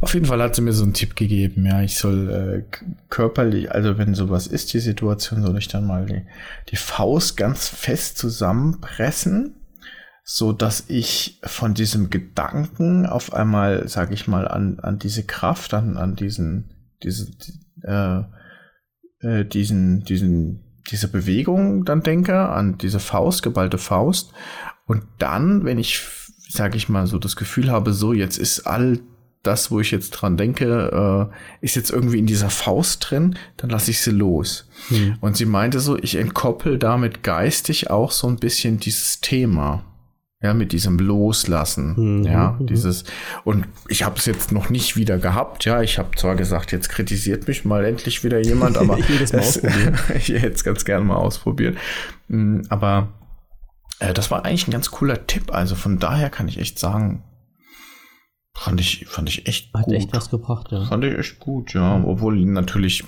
[0.01, 3.71] Auf jeden Fall hat sie mir so einen Tipp gegeben, ja, ich soll äh, körperlich,
[3.71, 6.23] also wenn sowas ist, die Situation, soll ich dann mal die,
[6.71, 9.55] die Faust ganz fest zusammenpressen,
[10.25, 15.75] so dass ich von diesem Gedanken auf einmal, sag ich mal, an, an diese Kraft,
[15.75, 16.71] an, an diesen,
[17.03, 17.31] diese,
[17.83, 18.23] äh,
[19.21, 24.33] äh, diesen, diesen, diese Bewegung dann denke, an diese Faust, geballte Faust.
[24.87, 26.07] Und dann, wenn ich,
[26.49, 29.01] sag ich mal, so das Gefühl habe, so jetzt ist all
[29.43, 33.71] das, wo ich jetzt dran denke, äh, ist jetzt irgendwie in dieser Faust drin, dann
[33.71, 34.69] lasse ich sie los.
[34.89, 35.17] Hm.
[35.21, 39.85] Und sie meinte so, ich entkoppel damit geistig auch so ein bisschen dieses Thema.
[40.43, 42.21] Ja, mit diesem Loslassen.
[42.21, 42.67] Mhm, ja, mhm.
[42.67, 43.05] dieses.
[43.45, 45.65] Und ich habe es jetzt noch nicht wieder gehabt.
[45.65, 48.99] Ja, ich habe zwar gesagt, jetzt kritisiert mich mal endlich wieder jemand, aber
[50.15, 51.79] ich, hätte es ganz gerne mal ausprobiert.
[52.29, 53.09] Hm, aber
[54.01, 55.55] äh, das war eigentlich ein ganz cooler Tipp.
[55.55, 57.23] Also von daher kann ich echt sagen,
[58.55, 59.95] Fand ich, fand ich echt Hat gut.
[59.95, 60.85] echt was gebracht, ja.
[60.85, 61.99] Fand ich echt gut, ja.
[61.99, 62.05] Mhm.
[62.05, 63.03] Obwohl natürlich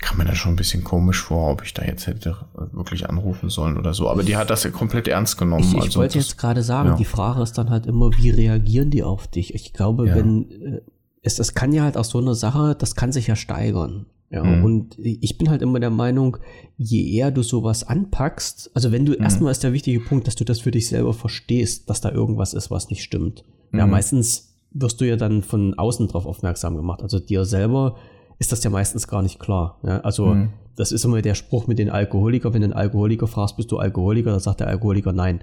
[0.00, 2.36] kam mir da schon ein bisschen komisch vor, ob ich da jetzt hätte
[2.72, 4.10] wirklich anrufen sollen oder so.
[4.10, 5.62] Aber die hat das ja komplett ernst genommen.
[5.62, 6.96] Ich, ich also wollte jetzt gerade sagen, ja.
[6.96, 9.54] die Frage ist dann halt immer, wie reagieren die auf dich?
[9.54, 10.16] Ich glaube, ja.
[10.16, 10.80] wenn äh,
[11.22, 14.06] es, es kann ja halt auch so eine Sache, das kann sich ja steigern.
[14.30, 14.64] Ja, mhm.
[14.64, 16.38] und ich bin halt immer der Meinung,
[16.78, 19.22] je eher du sowas anpackst, also wenn du, mhm.
[19.22, 22.54] erstmal ist der wichtige Punkt, dass du das für dich selber verstehst, dass da irgendwas
[22.54, 23.44] ist, was nicht stimmt.
[23.74, 23.92] Ja, mhm.
[23.92, 27.02] meistens wirst du ja dann von außen drauf aufmerksam gemacht.
[27.02, 27.96] Also dir selber
[28.38, 29.78] ist das ja meistens gar nicht klar.
[29.84, 30.00] Ja?
[30.00, 30.52] Also mhm.
[30.76, 32.54] das ist immer der Spruch mit den Alkoholikern.
[32.54, 35.42] Wenn du einen Alkoholiker fragst, bist du Alkoholiker, dann sagt der Alkoholiker nein.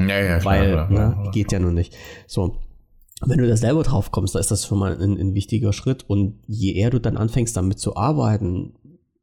[0.00, 1.96] Ja, ja, Weil, klar, klar, ne, geht ja nun nicht.
[2.26, 2.56] So.
[3.20, 6.04] Wenn du da selber drauf kommst, da ist das schon mal ein, ein wichtiger Schritt.
[6.08, 8.74] Und je eher du dann anfängst, damit zu arbeiten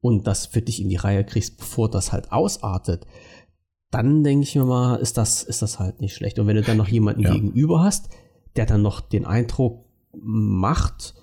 [0.01, 3.07] und das für dich in die Reihe kriegst, bevor das halt ausartet,
[3.89, 6.37] dann denke ich mir mal, ist das, ist das halt nicht schlecht.
[6.37, 7.31] Und wenn du dann noch jemanden ja.
[7.31, 8.09] gegenüber hast,
[8.55, 11.15] der dann noch den Eindruck macht,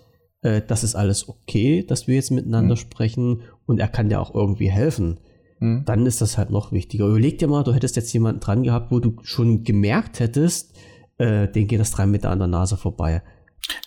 [0.43, 2.81] äh, das ist alles okay, dass wir jetzt miteinander mhm.
[2.81, 5.19] sprechen und er kann dir auch irgendwie helfen,
[5.61, 5.85] mhm.
[5.85, 7.07] dann ist das halt noch wichtiger.
[7.07, 10.77] Überleg dir mal, du hättest jetzt jemanden dran gehabt, wo du schon gemerkt hättest,
[11.19, 13.23] äh, den geht das drei Meter an der Nase vorbei.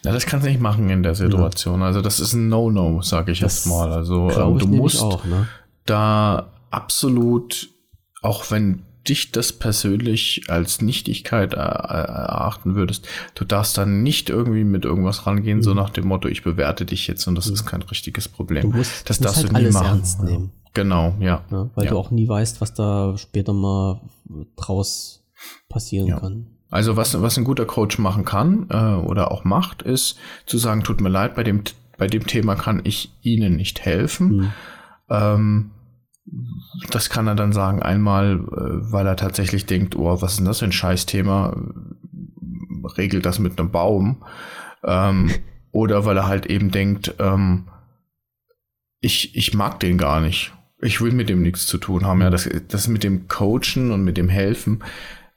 [0.04, 1.82] Na, das kannst du nicht machen in der Situation.
[1.82, 1.88] Ja.
[1.88, 3.92] Also das ist ein No-No, sage ich das jetzt mal.
[3.92, 5.48] Also ähm, du musst auch, ne?
[5.86, 7.70] da absolut,
[8.22, 14.86] auch wenn dich das persönlich als Nichtigkeit erachten würdest, du darfst dann nicht irgendwie mit
[14.86, 15.64] irgendwas rangehen, mhm.
[15.64, 17.54] so nach dem Motto, ich bewerte dich jetzt und das mhm.
[17.54, 18.72] ist kein richtiges Problem.
[18.72, 19.88] Du musst, das darfst halt du nie machen.
[19.88, 20.52] Ernst nehmen.
[20.74, 21.44] Genau, ja.
[21.52, 21.92] ja weil ja.
[21.92, 24.02] du auch nie weißt, was da später mal
[24.56, 25.24] draus
[25.70, 26.20] passieren ja.
[26.20, 26.48] kann.
[26.70, 30.84] Also was, was ein guter Coach machen kann äh, oder auch macht, ist zu sagen,
[30.84, 31.64] tut mir leid, bei dem,
[31.98, 34.36] bei dem Thema kann ich Ihnen nicht helfen.
[34.36, 34.54] Mhm.
[35.10, 35.72] Ähm,
[36.90, 40.46] das kann er dann sagen, einmal, äh, weil er tatsächlich denkt, oh, was ist denn
[40.46, 41.56] das für ein Scheißthema?
[42.98, 44.24] Regelt das mit einem Baum.
[44.84, 45.32] Ähm,
[45.72, 47.68] oder weil er halt eben denkt, ähm,
[49.02, 50.54] ich, ich mag den gar nicht.
[50.82, 52.22] Ich will mit dem nichts zu tun haben.
[52.22, 54.84] Ja, das, das mit dem Coachen und mit dem Helfen,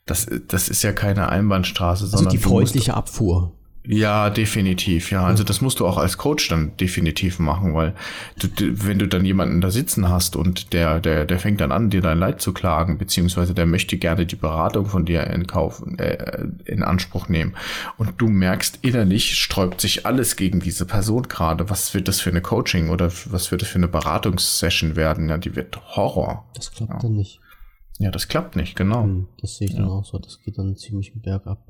[0.06, 2.32] das, das ist ja keine Einbahnstraße, also sondern.
[2.32, 3.57] Die freundliche Abfuhr.
[3.84, 5.24] Ja, definitiv, ja.
[5.24, 7.94] Also das musst du auch als Coach dann definitiv machen, weil
[8.38, 8.48] du,
[8.86, 12.02] wenn du dann jemanden da sitzen hast und der, der, der fängt dann an, dir
[12.02, 16.48] dein Leid zu klagen, beziehungsweise der möchte gerne die Beratung von dir in Kauf, äh,
[16.66, 17.54] in Anspruch nehmen.
[17.96, 21.70] Und du merkst innerlich, sträubt sich alles gegen diese Person gerade.
[21.70, 25.30] Was wird das für eine Coaching oder was wird das für eine Beratungssession werden?
[25.30, 26.46] Ja, die wird Horror.
[26.54, 26.98] Das klappt ja.
[26.98, 27.40] dann nicht.
[27.98, 29.04] Ja, das klappt nicht, genau.
[29.04, 30.18] Hm, das sehe ich dann auch so.
[30.18, 31.67] Das geht dann ziemlich bergab.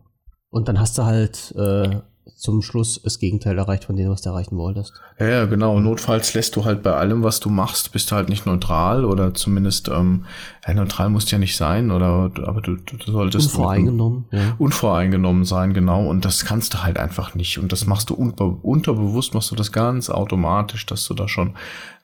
[0.51, 2.01] Und dann hast du halt äh,
[2.37, 4.93] zum Schluss das Gegenteil erreicht von dem, was du erreichen wolltest.
[5.19, 5.81] Ja, ja, genau.
[5.81, 9.35] Notfalls lässt du halt bei allem, was du machst, bist du halt nicht neutral oder
[9.35, 10.25] zumindest ähm,
[10.67, 14.55] ja, neutral musst ja nicht sein, oder aber du, du solltest unvoreingenommen, mit, ja.
[14.59, 16.07] unvoreingenommen sein, genau.
[16.07, 17.59] Und das kannst du halt einfach nicht.
[17.59, 21.55] Und das machst du unbe unterbewusst, machst du das ganz automatisch, dass du da schon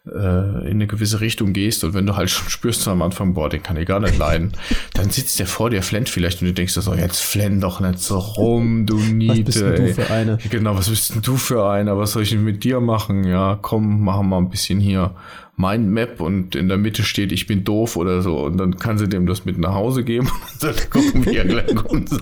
[0.06, 3.48] äh, in eine gewisse Richtung gehst und wenn du halt schon spürst am Anfang, boah,
[3.48, 4.52] den kann ich gar nicht leiden,
[4.92, 8.00] dann sitzt der vor dir, flennt vielleicht und du denkst so, jetzt flenn doch nicht
[8.00, 9.38] so rum, du Niete.
[9.38, 10.38] Was bist denn du für eine?
[10.50, 11.96] Genau, was bist denn du für einer?
[11.96, 13.24] Was soll ich denn mit dir machen?
[13.24, 15.14] Ja, komm, machen wir ein bisschen hier
[15.56, 19.08] Mindmap und in der Mitte steht, ich bin doof oder so und dann kann sie
[19.08, 22.18] dem das mit nach Hause geben und dann gucken wir gleich und so,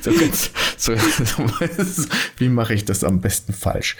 [0.00, 0.10] so,
[0.78, 1.42] so, so,
[2.38, 3.96] wie mache ich das am besten falsch?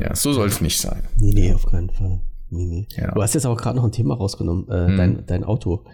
[0.00, 1.02] Ja, so soll es nicht sein.
[1.18, 2.20] Nee, nee, auf keinen Fall.
[2.50, 2.88] Nee, nee.
[2.96, 3.12] Ja.
[3.12, 4.96] Du hast jetzt aber gerade noch ein Thema rausgenommen, äh, hm.
[4.96, 5.84] dein, dein Auto.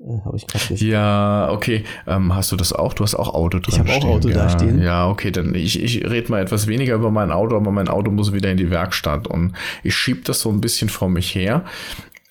[0.00, 0.82] Äh, habe ich gerade nicht.
[0.82, 1.84] Ja, okay.
[2.06, 2.94] Ähm, hast du das auch?
[2.94, 4.82] Du hast auch Auto drin Ich habe auch Auto ja, da stehen.
[4.82, 8.10] Ja, okay, dann ich, ich rede mal etwas weniger über mein Auto, aber mein Auto
[8.10, 11.64] muss wieder in die Werkstatt und ich schieb das so ein bisschen vor mich her.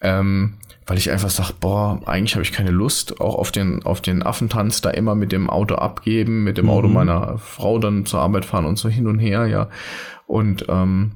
[0.01, 0.55] Ähm,
[0.87, 4.23] weil ich einfach sage, boah, eigentlich habe ich keine Lust, auch auf den, auf den
[4.23, 6.93] Affentanz da immer mit dem Auto abgeben, mit dem Auto mhm.
[6.93, 9.69] meiner Frau dann zur Arbeit fahren und so hin und her, ja.
[10.27, 11.11] Und ähm,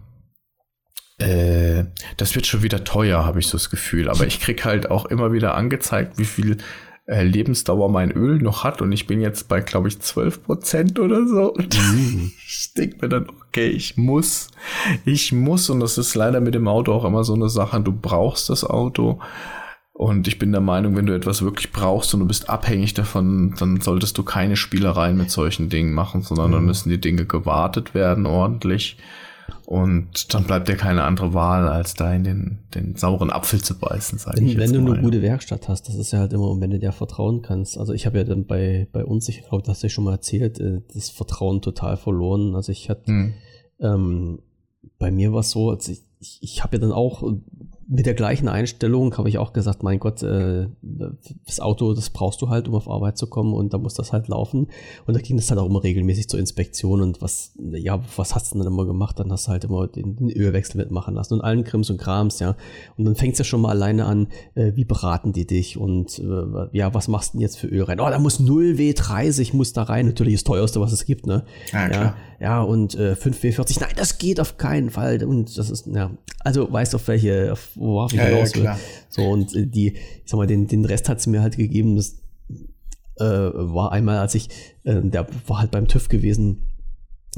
[1.17, 1.85] äh,
[2.17, 4.09] das wird schon wieder teuer, habe ich so das Gefühl.
[4.09, 6.57] Aber ich krieg halt auch immer wieder angezeigt, wie viel
[7.07, 8.81] äh, Lebensdauer mein Öl noch hat.
[8.81, 11.53] Und ich bin jetzt bei, glaube ich, 12 Prozent oder so.
[11.53, 12.31] Und mhm.
[12.45, 14.49] ich denke mir dann, okay, ich muss,
[15.05, 15.69] ich muss.
[15.69, 17.79] Und das ist leider mit dem Auto auch immer so eine Sache.
[17.79, 19.19] Du brauchst das Auto.
[19.93, 23.55] Und ich bin der Meinung, wenn du etwas wirklich brauchst und du bist abhängig davon,
[23.57, 26.53] dann solltest du keine Spielereien mit solchen Dingen machen, sondern mhm.
[26.53, 28.97] dann müssen die Dinge gewartet werden ordentlich.
[29.65, 33.77] Und dann bleibt dir keine andere Wahl, als da in den, den sauren Apfel zu
[33.77, 34.93] beißen, sage ich Wenn du mal.
[34.93, 37.77] eine gute Werkstatt hast, das ist ja halt immer, wenn du dir vertrauen kannst.
[37.77, 40.13] Also ich habe ja dann bei, bei uns, ich glaube, das hast du schon mal
[40.13, 42.55] erzählt, äh, das Vertrauen total verloren.
[42.55, 43.33] Also ich hatte, hm.
[43.79, 44.39] ähm,
[44.99, 47.23] bei mir war es so, also ich, ich, ich habe ja dann auch
[47.87, 50.67] mit der gleichen Einstellung habe ich auch gesagt, mein Gott, äh,
[51.45, 54.11] das Auto, das brauchst du halt, um auf Arbeit zu kommen und da muss das
[54.11, 54.67] halt laufen.
[55.05, 58.51] Und da ging das halt auch immer regelmäßig zur Inspektion und was, ja, was hast
[58.51, 59.19] du denn dann immer gemacht?
[59.19, 62.39] Dann hast du halt immer den, den Ölwechsel mitmachen lassen und allen Krims und Krams,
[62.39, 62.55] ja.
[62.97, 66.17] Und dann fängt es ja schon mal alleine an, äh, wie beraten die dich und
[66.19, 67.99] äh, ja, was machst du denn jetzt für Öl rein?
[67.99, 71.43] Oh, da muss 0 W30 muss da rein, natürlich das teuerste, was es gibt, ne?
[71.71, 72.03] Ja, klar.
[72.03, 75.23] ja ja, und äh, 5W40, nein, das geht auf keinen Fall.
[75.23, 78.63] Und das ist, ja, also weißt du, auf welche, auf, worauf ich ja, hinaus will.
[78.63, 81.57] Ja, so, und äh, die, ich sag mal, den, den Rest hat sie mir halt
[81.57, 81.95] gegeben.
[81.95, 82.21] Das
[83.17, 84.49] äh, war einmal, als ich,
[84.83, 86.63] äh, der war halt beim TÜV gewesen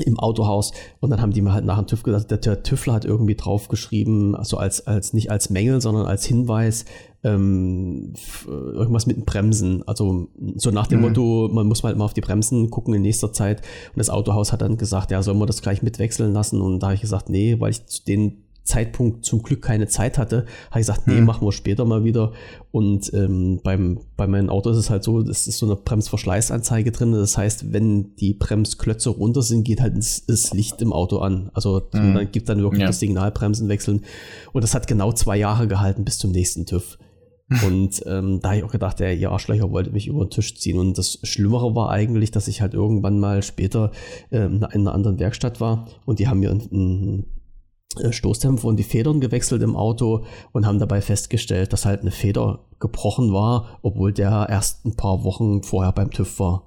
[0.06, 2.93] im Autohaus und dann haben die mir halt nach dem TÜV gesagt, der, der TÜVler
[2.93, 6.86] hat irgendwie draufgeschrieben, also als, als nicht als Mängel, sondern als Hinweis,
[7.23, 8.13] ähm,
[8.47, 9.88] irgendwas mit den Bremsen.
[9.88, 11.08] Also so nach dem mhm.
[11.08, 13.62] Motto, man muss halt mal auf die Bremsen gucken in nächster Zeit.
[13.89, 16.62] Und das Autohaus hat dann gesagt, ja, sollen wir das gleich mitwechseln lassen?
[16.62, 20.17] Und da habe ich gesagt, nee, weil ich zu den Zeitpunkt zum Glück keine Zeit
[20.17, 21.25] hatte, habe ich gesagt, nee, hm.
[21.25, 22.34] machen wir später mal wieder.
[22.71, 26.91] Und ähm, beim, bei meinem Auto ist es halt so, es ist so eine Bremsverschleißanzeige
[26.91, 27.13] drin.
[27.13, 31.49] Das heißt, wenn die Bremsklötze runter sind, geht halt das, Licht im Auto an.
[31.53, 32.13] Also hm.
[32.13, 32.88] dann gibt dann wirklich ja.
[32.88, 34.01] das Signalbremsen wechseln.
[34.53, 36.97] Und das hat genau zwei Jahre gehalten bis zum nächsten TÜV.
[37.65, 40.56] Und ähm, da habe ich auch gedacht, der ihr Arschlöcher wollte mich über den Tisch
[40.58, 40.77] ziehen.
[40.77, 43.91] Und das Schlimmere war eigentlich, dass ich halt irgendwann mal später
[44.32, 47.25] ähm, in einer anderen Werkstatt war und die haben mir einen, einen
[48.10, 52.65] Stoßdämpfer und die Federn gewechselt im Auto und haben dabei festgestellt, dass halt eine Feder
[52.80, 56.63] gebrochen war, obwohl der erst ein paar Wochen vorher beim TÜV war.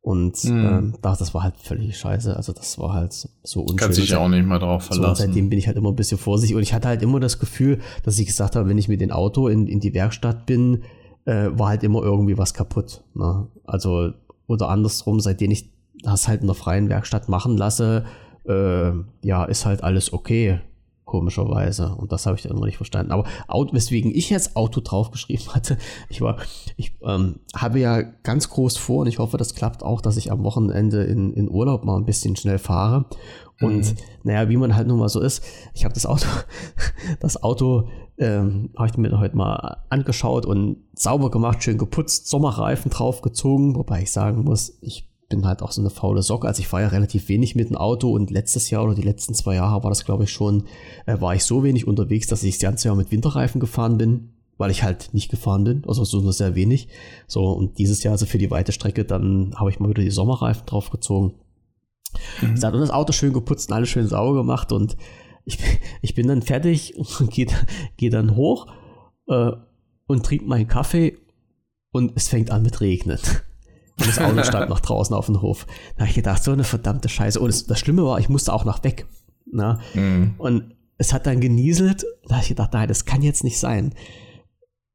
[0.00, 0.66] Und mhm.
[0.66, 2.36] ähm, das, das war halt völlig scheiße.
[2.36, 3.76] Also das war halt so unschön.
[3.76, 5.16] Kannst dich ja auch nicht mehr drauf verlassen.
[5.16, 6.54] So, seitdem bin ich halt immer ein bisschen vorsichtig.
[6.54, 9.10] Und ich hatte halt immer das Gefühl, dass ich gesagt habe, wenn ich mit dem
[9.10, 10.82] Auto in, in die Werkstatt bin,
[11.24, 13.02] äh, war halt immer irgendwie was kaputt.
[13.14, 13.48] Ne?
[13.64, 14.12] Also,
[14.46, 18.04] oder andersrum, seitdem ich das halt in der freien Werkstatt machen lasse,
[18.46, 20.60] äh, ja, ist halt alles okay,
[21.04, 21.94] komischerweise.
[21.94, 23.12] Und das habe ich dann immer nicht verstanden.
[23.12, 23.24] Aber
[23.72, 25.78] weswegen ich jetzt Auto draufgeschrieben hatte,
[26.08, 26.38] ich war,
[26.76, 30.32] ich ähm, habe ja ganz groß vor und ich hoffe, das klappt auch, dass ich
[30.32, 33.06] am Wochenende in, in Urlaub mal ein bisschen schnell fahre.
[33.60, 33.96] Und mhm.
[34.24, 36.26] naja, wie man halt nun mal so ist, ich habe das Auto,
[37.20, 42.90] das Auto ähm, habe ich mir heute mal angeschaut und sauber gemacht, schön geputzt, Sommerreifen
[42.90, 46.46] draufgezogen, wobei ich sagen muss, ich bin halt auch so eine faule Socke.
[46.46, 49.34] Also ich fahre ja relativ wenig mit dem Auto und letztes Jahr oder die letzten
[49.34, 50.64] zwei Jahre war das, glaube ich, schon,
[51.06, 54.30] äh, war ich so wenig unterwegs, dass ich das ganze Jahr mit Winterreifen gefahren bin,
[54.58, 56.88] weil ich halt nicht gefahren bin, also so nur sehr wenig.
[57.26, 60.10] So, und dieses Jahr, also für die weite Strecke, dann habe ich mal wieder die
[60.10, 61.34] Sommerreifen draufgezogen.
[62.40, 62.50] Mhm.
[62.50, 64.96] und das Auto schön geputzt und alles schön sauber gemacht und
[65.44, 65.58] ich,
[66.00, 67.48] ich bin dann fertig und gehe
[67.96, 68.68] geh dann hoch
[69.26, 69.50] äh,
[70.06, 71.18] und trinke meinen Kaffee
[71.90, 73.18] und es fängt an mit Regnen.
[73.98, 75.66] Und das Auto stand noch draußen auf dem Hof.
[75.94, 77.38] Da habe ich gedacht, so eine verdammte Scheiße.
[77.38, 79.06] Und das, das Schlimme war, ich musste auch noch weg.
[79.50, 79.78] Na?
[79.94, 80.34] Mhm.
[80.38, 82.04] Und es hat dann genieselt.
[82.26, 83.94] Da habe ich gedacht, nein, das kann jetzt nicht sein.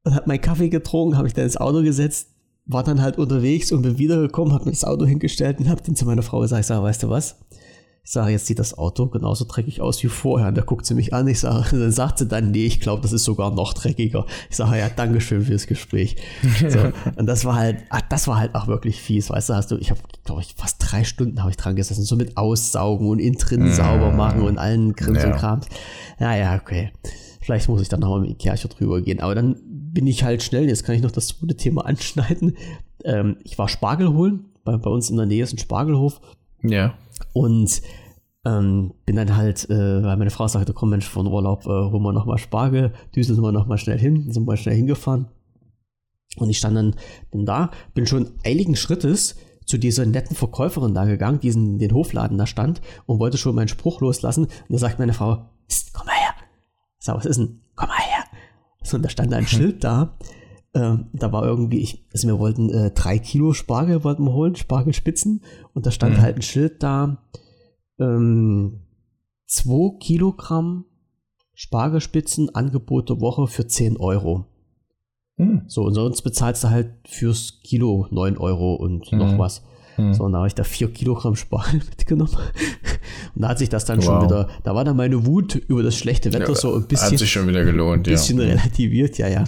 [0.04, 2.28] Und habe meinen Kaffee getrunken, habe ich dann ins Auto gesetzt,
[2.66, 5.96] war dann halt unterwegs und bin wiedergekommen, habe mir das Auto hingestellt und habe dann
[5.96, 7.38] zu meiner Frau gesagt, sage, weißt du was?
[8.02, 10.48] Ich sage, jetzt sieht das Auto genauso dreckig aus wie vorher.
[10.48, 11.28] Und da guckt sie mich an.
[11.28, 14.26] Ich sage, dann sagt sie dann, nee, ich glaube, das ist sogar noch dreckiger.
[14.48, 16.16] Ich sage, ja, Dankeschön fürs Gespräch.
[16.68, 16.78] So,
[17.16, 19.76] und das war halt, ach, das war halt auch wirklich fies, weißt du, hast du,
[19.76, 23.18] ich habe, glaube ich, fast drei Stunden habe ich dran gesessen, so mit Aussaugen und
[23.18, 23.72] innen drin ja.
[23.72, 25.32] sauber machen und allen Krims ja.
[25.32, 25.66] und Krams.
[26.18, 26.92] Ja, ja, okay.
[27.40, 29.20] Vielleicht muss ich dann nochmal mit Ikea drüber gehen.
[29.20, 29.56] Aber dann
[29.92, 32.56] bin ich halt schnell, jetzt kann ich noch das zweite Thema anschneiden.
[33.04, 36.20] Ähm, ich war Spargel holen, bei, bei uns in der Nähe ist ein Spargelhof.
[36.62, 36.94] Ja.
[37.32, 37.82] Und
[38.44, 42.02] ähm, bin dann halt, äh, weil meine Frau sagte, komm Mensch, von Urlaub äh, holen
[42.02, 45.28] wir nochmal Spargel, düseln wir nochmal schnell hin, sind wir schnell hingefahren.
[46.36, 46.96] Und ich stand dann,
[47.32, 52.38] dann da, bin schon eiligen Schrittes zu dieser netten Verkäuferin da gegangen, diesen, den Hofladen
[52.38, 54.44] da stand und wollte schon meinen Spruch loslassen.
[54.44, 55.50] Und da sagt meine Frau,
[55.92, 56.34] komm mal her.
[56.98, 57.60] Sag, was ist denn?
[57.76, 58.24] Komm mal her.
[58.82, 60.16] So, und da stand ein Schild da.
[60.72, 64.56] Äh, da war irgendwie, ich, also wir wollten äh, drei Kilo Spargel wollten wir holen,
[64.56, 65.42] Spargelspitzen.
[65.74, 66.20] Und da stand mhm.
[66.20, 67.18] halt ein Schild da,
[67.98, 68.80] ähm,
[69.46, 70.84] 2 Kilogramm
[71.54, 74.46] Spargelspitzen Angebot der Woche für 10 Euro.
[75.36, 75.62] Hm.
[75.66, 79.18] So, und sonst bezahlst du halt fürs Kilo 9 Euro und hm.
[79.18, 79.62] noch was.
[80.00, 80.14] Hm.
[80.14, 82.36] So, und da habe ich da 4 Kilogramm Spargel mitgenommen.
[83.34, 84.04] und da hat sich das dann wow.
[84.04, 87.12] schon wieder, da war dann meine Wut über das schlechte Wetter ja, so ein bisschen.
[87.12, 88.46] Hat sich schon wieder gelohnt, ein bisschen ja.
[88.46, 89.44] relativiert, ja, ja.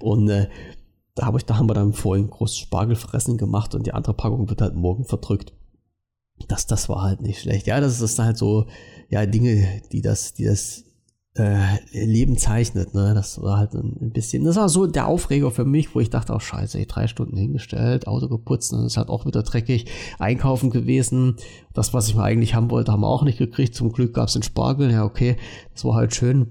[0.00, 0.48] Und äh,
[1.14, 4.48] da, hab ich, da haben wir dann vorhin groß Spargelfressen gemacht und die andere Packung
[4.48, 5.52] wird halt morgen verdrückt.
[6.48, 7.66] Das, das war halt nicht schlecht.
[7.66, 8.66] Ja, das ist halt so,
[9.08, 10.84] ja, Dinge, die das, die das
[11.40, 12.94] äh, Leben zeichnet.
[12.94, 13.12] Ne?
[13.14, 16.32] Das war halt ein bisschen, das war so der Aufreger für mich, wo ich dachte,
[16.34, 19.86] oh scheiße, ich drei Stunden hingestellt, Auto geputzt, dann ist halt auch wieder dreckig,
[20.18, 21.36] einkaufen gewesen.
[21.72, 23.74] Das, was ich mal eigentlich haben wollte, haben wir auch nicht gekriegt.
[23.74, 25.36] Zum Glück gab es den Spargel, ja okay,
[25.72, 26.48] das war halt schön.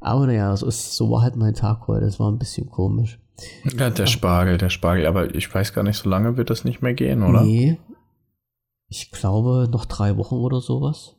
[0.00, 3.20] Aber naja, so, ist, so war halt mein Tag heute, das war ein bisschen komisch.
[3.64, 6.82] Ja, der Spargel, der Spargel, aber ich weiß gar nicht, so lange wird das nicht
[6.82, 7.42] mehr gehen, oder?
[7.42, 7.78] Nee,
[8.88, 11.16] ich glaube noch drei Wochen oder sowas.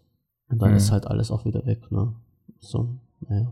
[0.49, 0.77] Und dann hm.
[0.77, 2.13] ist halt alles auch wieder weg, ne?
[2.63, 2.89] So,
[3.27, 3.51] naja.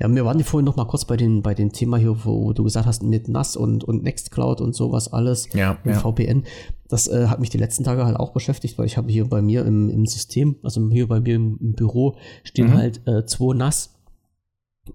[0.00, 2.52] Ja, wir waren die vorhin noch mal kurz bei den, bei dem Thema hier, wo
[2.52, 5.48] du gesagt hast, mit NAS und, und Nextcloud und sowas alles.
[5.54, 5.78] Ja.
[5.84, 5.98] Und ja.
[5.98, 6.44] VPN.
[6.88, 9.40] Das äh, hat mich die letzten Tage halt auch beschäftigt, weil ich habe hier bei
[9.40, 12.74] mir im, im System, also hier bei mir im, im Büro, stehen mhm.
[12.74, 13.94] halt äh, zwei NAS.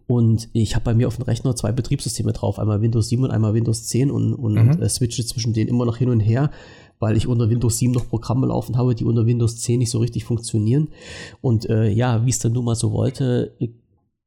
[0.06, 3.32] Und ich habe bei mir auf dem Rechner zwei Betriebssysteme drauf, einmal Windows 7 und
[3.32, 4.82] einmal Windows 10 und, und mhm.
[4.82, 6.52] äh, switche zwischen denen immer noch hin und her
[7.00, 10.00] weil ich unter Windows 7 noch Programme laufen habe, die unter Windows 10 nicht so
[10.00, 10.90] richtig funktionieren.
[11.42, 13.56] Und äh, ja, wie es dann nun mal so wollte,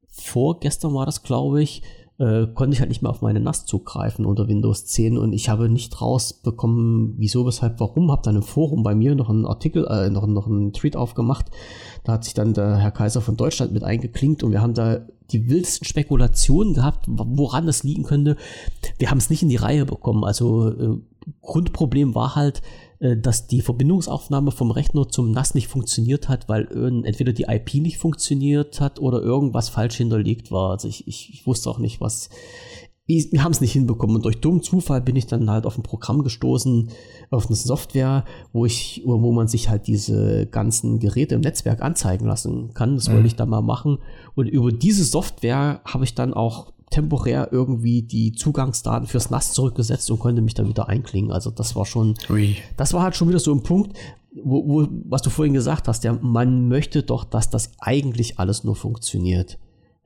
[0.09, 1.83] vorgestern war das, glaube ich,
[2.19, 5.49] äh, konnte ich halt nicht mehr auf meine NAS zugreifen unter Windows 10 und ich
[5.49, 8.11] habe nicht rausbekommen, wieso, weshalb, warum.
[8.11, 11.47] Habe dann im Forum bei mir noch einen Artikel, äh, noch, noch einen Tweet aufgemacht.
[12.03, 15.01] Da hat sich dann der Herr Kaiser von Deutschland mit eingeklinkt und wir haben da
[15.31, 18.37] die wildesten Spekulationen gehabt, woran das liegen könnte.
[18.99, 20.23] Wir haben es nicht in die Reihe bekommen.
[20.23, 20.97] Also äh,
[21.41, 22.61] Grundproblem war halt,
[22.99, 26.67] äh, dass die Verbindungsaufnahme vom Rechner zum NAS nicht funktioniert hat, weil
[27.05, 30.71] entweder die IP nicht funktioniert hat oder irgendwas falsch hinterlegt war.
[30.71, 32.29] Also ich, ich, ich wusste auch nicht, was.
[33.05, 35.83] Wir haben es nicht hinbekommen und durch dummen Zufall bin ich dann halt auf ein
[35.83, 36.87] Programm gestoßen,
[37.31, 42.25] auf eine Software, wo ich, wo man sich halt diese ganzen Geräte im Netzwerk anzeigen
[42.25, 42.95] lassen kann.
[42.95, 43.15] Das mhm.
[43.15, 43.97] wollte ich dann mal machen.
[44.35, 50.11] Und über diese Software habe ich dann auch temporär irgendwie die Zugangsdaten fürs NAS zurückgesetzt
[50.11, 51.31] und konnte mich dann wieder einklingen.
[51.31, 52.55] Also das war schon, Ui.
[52.77, 53.97] das war halt schon wieder so ein Punkt,
[54.43, 58.63] wo, wo, was du vorhin gesagt hast, ja, man möchte doch, dass das eigentlich alles
[58.63, 59.57] nur funktioniert.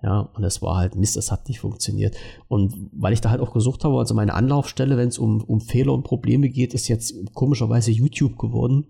[0.03, 2.15] Ja, und es war halt Mist, es hat nicht funktioniert.
[2.47, 5.59] Und weil ich da halt auch gesucht habe, also meine Anlaufstelle, wenn es um, um
[5.59, 8.85] Fehler und Probleme geht, ist jetzt komischerweise YouTube geworden.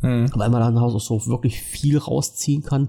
[0.00, 0.30] Mhm.
[0.34, 2.88] Weil man dann auch so wirklich viel rausziehen kann,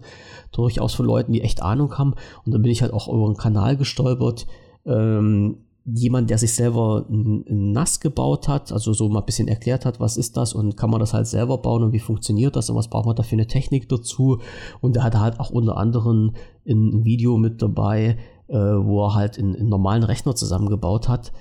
[0.52, 2.14] durchaus von Leuten, die echt Ahnung haben.
[2.46, 4.48] Und dann bin ich halt auch über einen Kanal gestolpert,
[4.86, 9.48] ähm, jemand, der sich selber ein, ein NAS gebaut hat, also so mal ein bisschen
[9.48, 12.56] erklärt hat, was ist das und kann man das halt selber bauen und wie funktioniert
[12.56, 14.40] das und was braucht man da für eine Technik dazu.
[14.82, 16.34] Und der hat halt auch unter anderem
[16.68, 21.32] ein Video mit dabei, äh, wo er halt einen, einen normalen Rechner zusammengebaut hat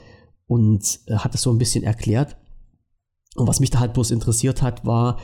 [0.46, 2.36] und äh, hat es so ein bisschen erklärt.
[3.36, 5.16] Und was mich da halt bloß interessiert hat, war,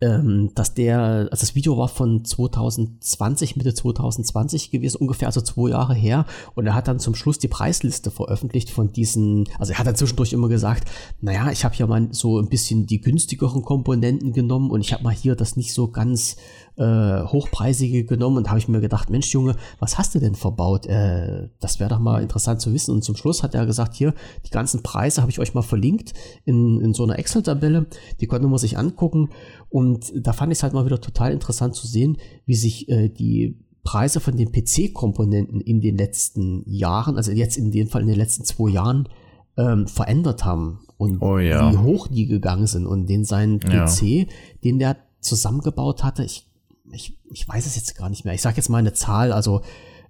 [0.00, 5.70] ähm, dass der, also das Video war von 2020, Mitte 2020 gewesen, ungefähr, also zwei
[5.70, 6.26] Jahre her.
[6.54, 9.96] Und er hat dann zum Schluss die Preisliste veröffentlicht von diesen, also er hat dann
[9.96, 14.70] zwischendurch immer gesagt, naja, ich habe ja mal so ein bisschen die günstigeren Komponenten genommen
[14.70, 16.36] und ich habe mal hier das nicht so ganz
[16.76, 20.86] äh, hochpreisige genommen und habe ich mir gedacht, Mensch Junge, was hast du denn verbaut?
[20.86, 22.92] Äh, das wäre doch mal interessant zu wissen.
[22.92, 24.14] Und zum Schluss hat er gesagt, hier,
[24.46, 27.86] die ganzen Preise habe ich euch mal verlinkt in, in so einer Excel-Tabelle,
[28.20, 29.30] die konnte man sich angucken.
[29.68, 33.08] Und da fand ich es halt mal wieder total interessant zu sehen, wie sich äh,
[33.08, 38.08] die Preise von den PC-Komponenten in den letzten Jahren, also jetzt in dem Fall in
[38.08, 39.08] den letzten zwei Jahren,
[39.56, 41.70] ähm, verändert haben und oh, ja.
[41.70, 44.24] wie hoch die gegangen sind und den seinen PC, ja.
[44.64, 46.48] den der zusammengebaut hatte, ich
[46.92, 48.34] ich, ich weiß es jetzt gar nicht mehr.
[48.34, 49.32] Ich sage jetzt mal eine Zahl.
[49.32, 49.62] Also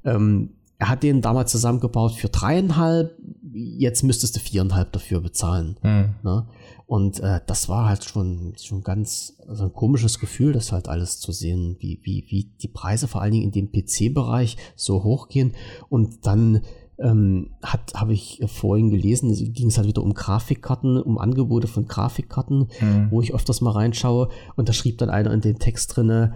[0.05, 3.17] ähm, er hat den damals zusammengebaut für dreieinhalb.
[3.53, 5.77] Jetzt müsstest du viereinhalb dafür bezahlen.
[5.83, 6.15] Mhm.
[6.23, 6.47] Ne?
[6.87, 11.19] Und äh, das war halt schon schon ganz also ein komisches Gefühl, das halt alles
[11.21, 15.55] zu sehen, wie wie wie die Preise vor allen Dingen in dem PC-Bereich so hochgehen
[15.89, 16.61] und dann
[16.99, 21.87] ähm, hat habe ich vorhin gelesen, ging es halt wieder um Grafikkarten, um Angebote von
[21.87, 23.11] Grafikkarten, mhm.
[23.11, 26.35] wo ich öfters mal reinschaue und da schrieb dann einer in den Text drinne,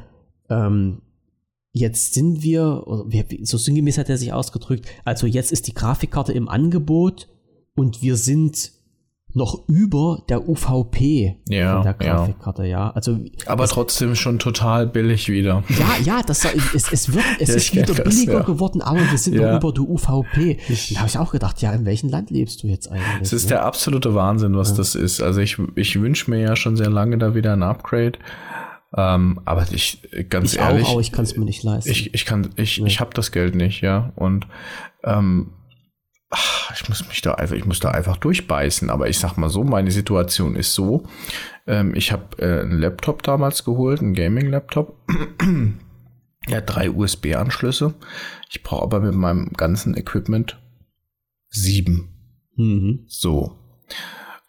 [0.49, 1.03] ähm,
[1.73, 2.85] jetzt sind wir,
[3.43, 7.29] so sinngemäß hat er sich ausgedrückt, also jetzt ist die Grafikkarte im Angebot
[7.75, 8.73] und wir sind
[9.35, 12.69] noch über der UVP ja, von der Grafikkarte, ja.
[12.69, 12.91] ja.
[12.91, 15.63] Also, Aber es, trotzdem schon total billig wieder.
[15.69, 18.41] Ja, ja, das, es, es, wird, es ist wieder billiger das, ja.
[18.43, 20.59] geworden, aber wir sind noch über der UVP.
[20.69, 23.23] Ich, da habe ich auch gedacht, ja, in welchem Land lebst du jetzt eigentlich?
[23.23, 23.51] Es ist ne?
[23.51, 25.21] der absolute Wahnsinn, was das ist.
[25.21, 28.19] Also ich, ich wünsche mir ja schon sehr lange da wieder ein Upgrade.
[28.97, 30.87] Ähm, aber ich, ganz ich ehrlich.
[30.87, 31.91] Auch, aber ich kann es mir nicht leisten.
[31.91, 32.87] Ich, ich kann, ich, nee.
[32.87, 34.13] ich habe das Geld nicht, ja.
[34.17, 34.47] Und
[35.05, 35.53] ähm,
[36.31, 38.89] ach, ich muss mich da einfach, ich muss da einfach durchbeißen.
[38.91, 41.05] Aber ich sag mal so, meine Situation ist so.
[41.67, 44.97] Ähm, ich habe äh, einen Laptop damals geholt, einen Gaming-Laptop.
[46.51, 47.95] hat drei USB-Anschlüsse.
[48.51, 50.59] Ich brauche aber mit meinem ganzen Equipment
[51.51, 52.09] sieben.
[52.57, 53.05] Mhm.
[53.07, 53.57] So.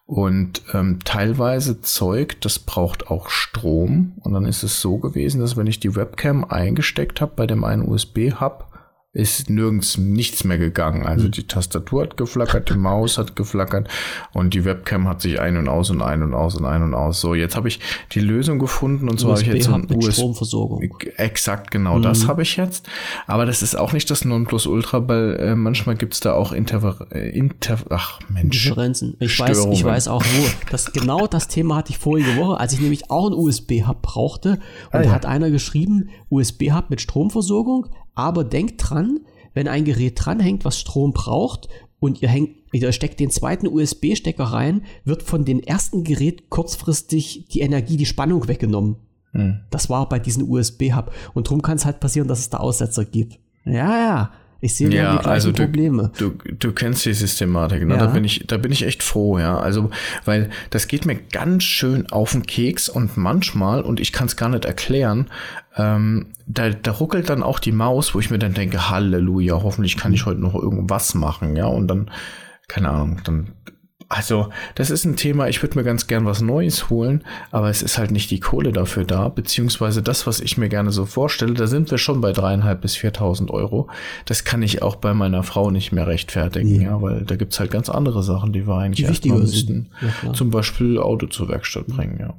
[0.09, 4.13] Und ähm, teilweise Zeug, das braucht auch Strom.
[4.21, 7.63] Und dann ist es so gewesen, dass wenn ich die Webcam eingesteckt habe bei dem
[7.63, 8.68] einen USB-Hub,
[9.11, 11.07] ist nirgends nichts mehr gegangen.
[11.07, 11.31] Also hm.
[11.31, 13.87] die Tastatur hat geflackert, die Maus hat geflackert
[14.33, 16.93] und die Webcam hat sich ein und aus und ein und aus und ein und
[16.93, 17.19] aus.
[17.19, 17.79] So, jetzt habe ich
[18.11, 20.83] die Lösung gefunden und zwar habe ich jetzt ein USB Stromversorgung.
[21.17, 22.03] Exakt, genau, mhm.
[22.03, 22.87] das habe ich jetzt.
[23.25, 27.07] Aber das ist auch nicht das Nonplusultra, weil äh, manchmal gibt es da auch Interver
[27.11, 29.17] äh, Inter ach Mensch, Differenzen.
[29.19, 30.45] Ich weiß, ich weiß auch wo.
[30.69, 34.59] Das genau das Thema hatte ich vorige Woche, als ich nämlich auch ein USB-Hub brauchte
[34.91, 37.87] und ah, da hat einer geschrieben USB-Hub mit Stromversorgung
[38.19, 39.19] aber denkt dran,
[39.53, 44.43] wenn ein Gerät dranhängt, was Strom braucht und ihr, hängt, ihr steckt den zweiten USB-Stecker
[44.43, 48.97] rein, wird von dem ersten Gerät kurzfristig die Energie, die Spannung weggenommen.
[49.31, 49.61] Hm.
[49.69, 51.11] Das war bei diesem USB-Hub.
[51.33, 53.39] Und darum kann es halt passieren, dass es da Aussetzer gibt.
[53.65, 54.31] Ja, ja.
[54.61, 56.11] Ich sehe ja, die gleichen also du, Probleme.
[56.17, 57.93] Du, du kennst die Systematik, ne?
[57.93, 57.99] Ja.
[57.99, 59.57] Da bin ich, da bin ich echt froh, ja.
[59.57, 59.89] Also,
[60.25, 64.35] weil das geht mir ganz schön auf den Keks und manchmal, und ich kann es
[64.35, 65.27] gar nicht erklären,
[65.77, 69.95] ähm, da, da ruckelt dann auch die Maus, wo ich mir dann denke, Halleluja, hoffentlich
[69.95, 71.65] kann ich heute noch irgendwas machen, ja.
[71.67, 72.11] Und dann,
[72.67, 73.53] keine Ahnung, dann
[74.11, 77.83] also, das ist ein Thema, ich würde mir ganz gern was Neues holen, aber es
[77.83, 81.53] ist halt nicht die Kohle dafür da, beziehungsweise das, was ich mir gerne so vorstelle,
[81.53, 83.87] da sind wir schon bei dreieinhalb bis viertausend Euro.
[84.25, 86.85] Das kann ich auch bei meiner Frau nicht mehr rechtfertigen, nee.
[86.85, 89.91] ja, weil da gibt's halt ganz andere Sachen, die wir eigentlich die erstmal müssten.
[90.23, 92.33] Ja, Zum Beispiel Auto zur Werkstatt bringen, ja.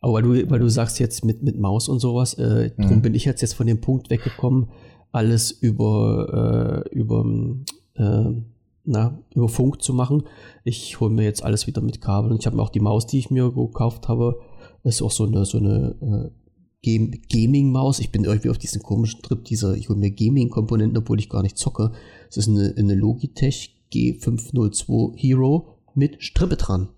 [0.00, 2.82] Aber weil du, weil du sagst jetzt mit, mit Maus und sowas, äh, mhm.
[2.82, 4.70] darum bin ich jetzt, jetzt von dem Punkt weggekommen,
[5.12, 7.24] alles über, äh, über
[7.94, 8.32] äh,
[8.90, 10.24] na, über Funk zu machen.
[10.64, 12.30] Ich hole mir jetzt alles wieder mit Kabel.
[12.30, 14.40] Und ich habe mir auch die Maus, die ich mir gekauft habe,
[14.82, 16.32] ist auch so eine, so eine
[16.82, 18.00] äh, Gaming-Maus.
[18.00, 21.42] Ich bin irgendwie auf diesen komischen Trip dieser, ich hole mir Gaming-Komponenten, obwohl ich gar
[21.42, 21.92] nicht zocke.
[22.28, 26.88] Es ist eine, eine Logitech G502 Hero mit Strippe dran.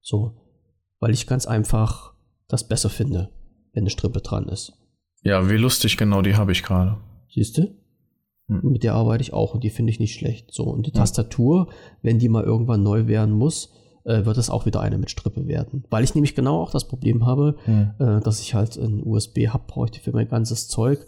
[0.00, 0.36] So.
[1.00, 2.12] Weil ich ganz einfach
[2.48, 3.30] das besser finde,
[3.72, 4.72] wenn eine Strippe dran ist.
[5.22, 6.98] Ja, wie lustig, genau, die habe ich gerade.
[7.32, 7.81] Siehst du?
[8.62, 8.72] Mhm.
[8.72, 10.52] Mit der arbeite ich auch und die finde ich nicht schlecht.
[10.52, 11.68] So, und die Tastatur,
[12.02, 13.72] wenn die mal irgendwann neu werden muss,
[14.04, 15.84] äh, wird es auch wieder eine mit Strippe werden.
[15.90, 17.92] Weil ich nämlich genau auch das Problem habe, mhm.
[17.98, 21.06] äh, dass ich halt ein USB-Hub bräuchte für mein ganzes Zeug.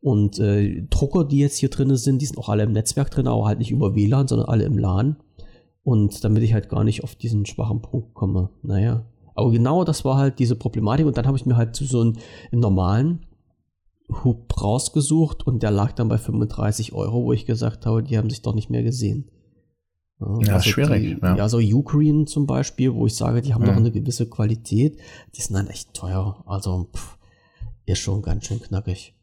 [0.00, 3.26] Und äh, Drucker, die jetzt hier drin sind, die sind auch alle im Netzwerk drin,
[3.26, 5.16] aber halt nicht über WLAN, sondern alle im LAN.
[5.82, 8.50] Und damit ich halt gar nicht auf diesen schwachen Punkt komme.
[8.62, 9.04] Naja.
[9.34, 11.06] Aber genau das war halt diese Problematik.
[11.06, 12.18] Und dann habe ich mir halt so einen,
[12.50, 13.26] einen normalen
[14.08, 18.30] Hub rausgesucht und der lag dann bei 35 Euro, wo ich gesagt habe, die haben
[18.30, 19.30] sich doch nicht mehr gesehen.
[20.20, 21.02] Ja, ja also schwierig.
[21.02, 21.36] Die, ja.
[21.36, 24.98] ja, so Ukraine zum Beispiel, wo ich sage, die haben noch eine gewisse Qualität,
[25.34, 26.42] die sind dann echt teuer.
[26.46, 27.18] Also pff,
[27.84, 29.14] ist schon ganz schön knackig.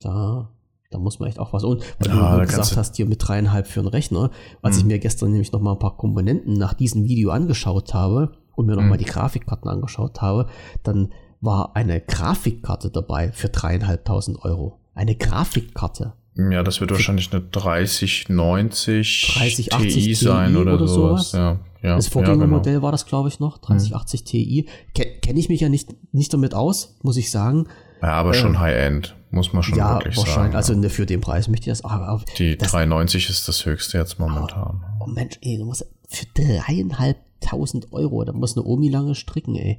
[0.00, 0.50] Da,
[0.90, 1.64] da muss man echt auch was.
[1.64, 4.30] Und weil ja, du gesagt hast, hier mit dreieinhalb für einen Rechner,
[4.62, 4.80] als mhm.
[4.80, 8.66] ich mir gestern nämlich noch mal ein paar Komponenten nach diesem Video angeschaut habe und
[8.66, 8.90] mir noch mhm.
[8.90, 10.48] mal die Grafikkarten angeschaut habe,
[10.82, 11.12] dann
[11.44, 14.80] war eine Grafikkarte dabei für dreieinhalbtausend Euro.
[14.94, 16.14] Eine Grafikkarte.
[16.36, 21.30] Ja, das wird wahrscheinlich eine 3090 30, Ti sein oder, oder sowas.
[21.30, 21.32] sowas.
[21.32, 22.82] Ja, ja, das Vorgängermodell ja, genau.
[22.86, 23.58] war das, glaube ich, noch.
[23.58, 24.24] 3080 mhm.
[24.24, 24.68] Ti.
[24.94, 27.68] Kenne ich mich ja nicht, nicht damit aus, muss ich sagen.
[28.02, 30.52] Ja, aber äh, schon High-End, muss man schon ja, wirklich wahrscheinlich.
[30.52, 30.56] sagen.
[30.56, 31.84] Also ne, für den Preis möchte ich das.
[31.84, 34.82] Aber die das, 390 ist das höchste jetzt momentan.
[34.98, 39.54] Oh, oh Mensch, ey, du musst für dreieinhalbtausend Euro, da muss eine Omi lange stricken,
[39.54, 39.78] ey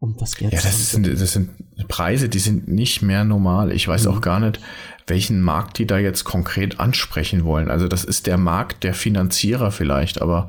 [0.00, 1.50] um das Geld ja, das sind, das sind
[1.86, 3.70] Preise, die sind nicht mehr normal.
[3.70, 4.10] Ich weiß mhm.
[4.10, 4.58] auch gar nicht,
[5.06, 7.70] welchen Markt die da jetzt konkret ansprechen wollen.
[7.70, 10.48] Also das ist der Markt der Finanzierer vielleicht, aber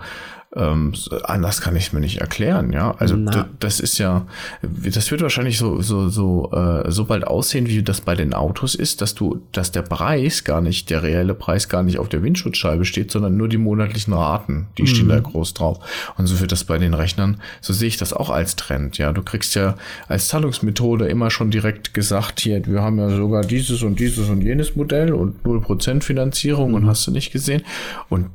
[0.54, 0.92] ähm,
[1.24, 2.94] anders kann ich es mir nicht erklären, ja.
[2.98, 3.16] Also
[3.60, 4.26] das ist ja,
[4.62, 8.76] das wird wahrscheinlich so so so äh, so bald aussehen, wie das bei den Autos
[8.76, 12.22] ist, dass du, dass der Preis gar nicht, der reelle Preis gar nicht auf der
[12.22, 14.88] Windschutzscheibe steht, sondern nur die monatlichen Raten, die mhm.
[14.88, 15.80] stehen da groß drauf.
[16.18, 19.14] Und so wird das bei den Rechnern, so sehe ich das auch als Trend, ja.
[19.14, 19.76] Du kriegst ja
[20.10, 24.42] als Zahlungsmethode immer schon direkt gesagt, hier, wir haben ja sogar dieses und dieses und
[24.42, 26.76] jenes Modell und 0% Finanzierung mhm.
[26.76, 27.64] und hast du nicht gesehen.
[28.10, 28.32] Und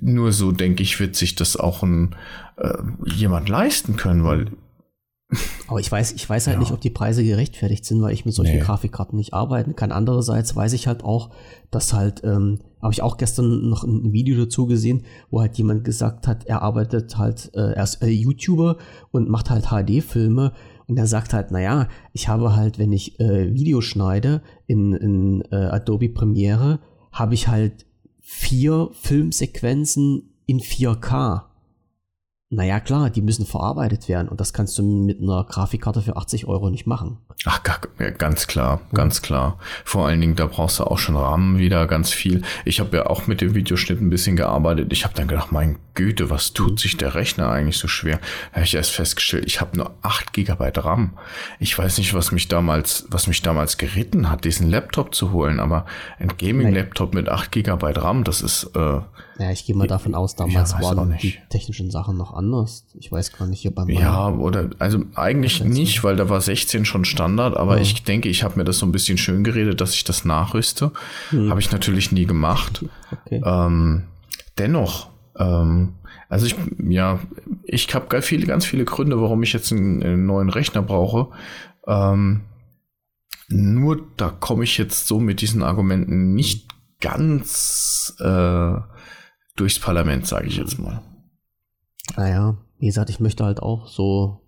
[0.00, 2.14] nur so, denke ich, wird sich das auch ein,
[2.56, 2.74] äh,
[3.06, 4.52] jemand leisten können, weil.
[5.66, 6.60] Aber ich weiß, ich weiß halt ja.
[6.60, 8.62] nicht, ob die Preise gerechtfertigt sind, weil ich mit solchen nee.
[8.62, 9.90] Grafikkarten nicht arbeiten kann.
[9.90, 11.30] Andererseits weiß ich halt auch,
[11.72, 15.82] dass halt, ähm, habe ich auch gestern noch ein Video dazu gesehen, wo halt jemand
[15.82, 18.76] gesagt hat, er arbeitet halt, äh, er ist äh, YouTuber
[19.10, 20.52] und macht halt HD-Filme
[20.86, 25.42] Und er sagt halt, naja, ich habe halt, wenn ich äh, Video schneide in, in
[25.50, 26.78] äh, Adobe Premiere,
[27.10, 27.85] habe ich halt
[28.28, 31.44] vier Filmsequenzen in 4K.
[32.48, 36.46] Naja, klar, die müssen verarbeitet werden und das kannst du mit einer Grafikkarte für 80
[36.46, 37.18] Euro nicht machen.
[37.44, 37.60] Ach,
[38.18, 39.58] ganz klar, ganz klar.
[39.84, 42.42] Vor allen Dingen, da brauchst du auch schon Rahmen wieder ganz viel.
[42.64, 44.92] Ich habe ja auch mit dem Videoschnitt ein bisschen gearbeitet.
[44.92, 48.20] Ich habe dann gedacht, mein Güte, was tut sich der Rechner eigentlich so schwer?
[48.50, 51.18] Da habe ich erst festgestellt, ich habe nur 8 GB RAM.
[51.58, 55.58] Ich weiß nicht, was mich damals, was mich damals geritten hat, diesen Laptop zu holen,
[55.58, 55.84] aber
[56.20, 59.00] ein Gaming-Laptop mit 8 GB RAM, das ist äh,
[59.38, 62.86] ja, ich gehe mal davon aus, damals ja, waren die technischen Sachen noch anders.
[62.94, 66.84] Ich weiß gar nicht, hier beim Ja, oder also eigentlich nicht, weil da war 16
[66.84, 67.82] schon Standard, aber ja.
[67.82, 70.92] ich denke, ich habe mir das so ein bisschen schön geredet, dass ich das nachrüste.
[71.30, 71.50] Hm.
[71.50, 72.84] Habe ich natürlich nie gemacht.
[73.12, 73.42] Okay.
[73.44, 74.04] Ähm,
[74.56, 75.94] dennoch, ähm,
[76.28, 76.56] also ich,
[76.88, 77.20] ja,
[77.64, 81.28] ich habe viele, ganz viele Gründe, warum ich jetzt einen, einen neuen Rechner brauche.
[81.86, 82.42] Ähm,
[83.48, 86.68] nur da komme ich jetzt so mit diesen Argumenten nicht
[87.00, 88.74] ganz äh,
[89.56, 91.02] durchs Parlament, sage ich jetzt mal.
[92.16, 94.40] Naja, wie gesagt, ich möchte halt auch so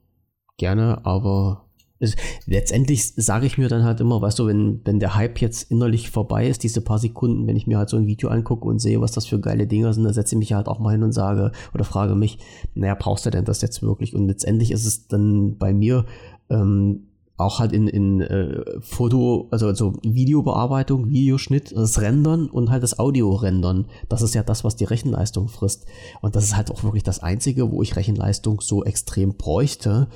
[0.56, 1.68] gerne, aber
[2.00, 2.14] es,
[2.46, 6.10] letztendlich sage ich mir dann halt immer, weißt du, wenn, wenn der Hype jetzt innerlich
[6.10, 9.00] vorbei ist, diese paar Sekunden, wenn ich mir halt so ein Video angucke und sehe,
[9.00, 11.12] was das für geile Dinger sind, dann setze ich mich halt auch mal hin und
[11.12, 12.38] sage oder frage mich,
[12.74, 14.14] naja, brauchst du denn das jetzt wirklich?
[14.14, 16.06] Und letztendlich ist es dann bei mir
[16.50, 17.07] ähm,
[17.38, 22.98] auch halt in, in äh, Foto, also, also Videobearbeitung, Videoschnitt, das Rendern und halt das
[22.98, 23.86] Audio-Rendern.
[24.08, 25.86] Das ist ja das, was die Rechenleistung frisst.
[26.20, 30.08] Und das ist halt auch wirklich das Einzige, wo ich Rechenleistung so extrem bräuchte.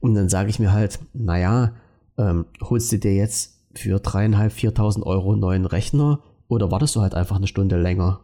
[0.00, 1.72] Und dann sage ich mir halt, naja,
[2.18, 7.00] ähm, holst du dir jetzt für dreieinhalb, viertausend Euro einen neuen Rechner oder wartest du
[7.00, 8.20] halt einfach eine Stunde länger?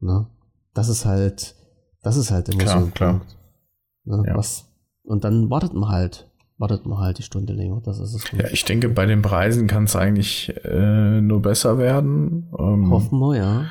[0.00, 0.26] Ne?
[0.74, 1.54] Das ist halt,
[2.02, 3.12] das ist halt immer klar, so ein klar.
[3.12, 3.36] Punkt.
[4.04, 4.22] Ne?
[4.26, 4.36] Ja.
[4.36, 4.66] Was,
[5.02, 6.27] und dann wartet man halt
[6.58, 7.80] wartet man halt die Stunde länger.
[7.84, 8.24] Das ist es.
[8.32, 12.48] Ja, ich denke, bei den Preisen kann es eigentlich äh, nur besser werden.
[12.58, 13.64] Ähm, Hoffen wir, ja.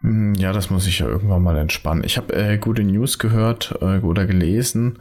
[0.00, 2.04] Hm, ja, das muss ich ja irgendwann mal entspannen.
[2.04, 4.98] Ich habe äh, gute News gehört äh, oder gelesen.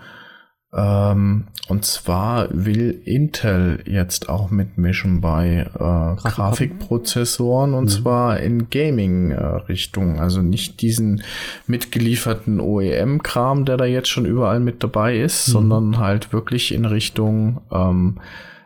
[0.75, 7.89] Ähm, und zwar will Intel jetzt auch mitmischen bei äh, Grafikprozessoren und mhm.
[7.89, 10.15] zwar in Gaming-Richtung.
[10.15, 11.23] Äh, also nicht diesen
[11.67, 15.51] mitgelieferten OEM-Kram, der da jetzt schon überall mit dabei ist, mhm.
[15.51, 18.19] sondern halt wirklich in Richtung ähm,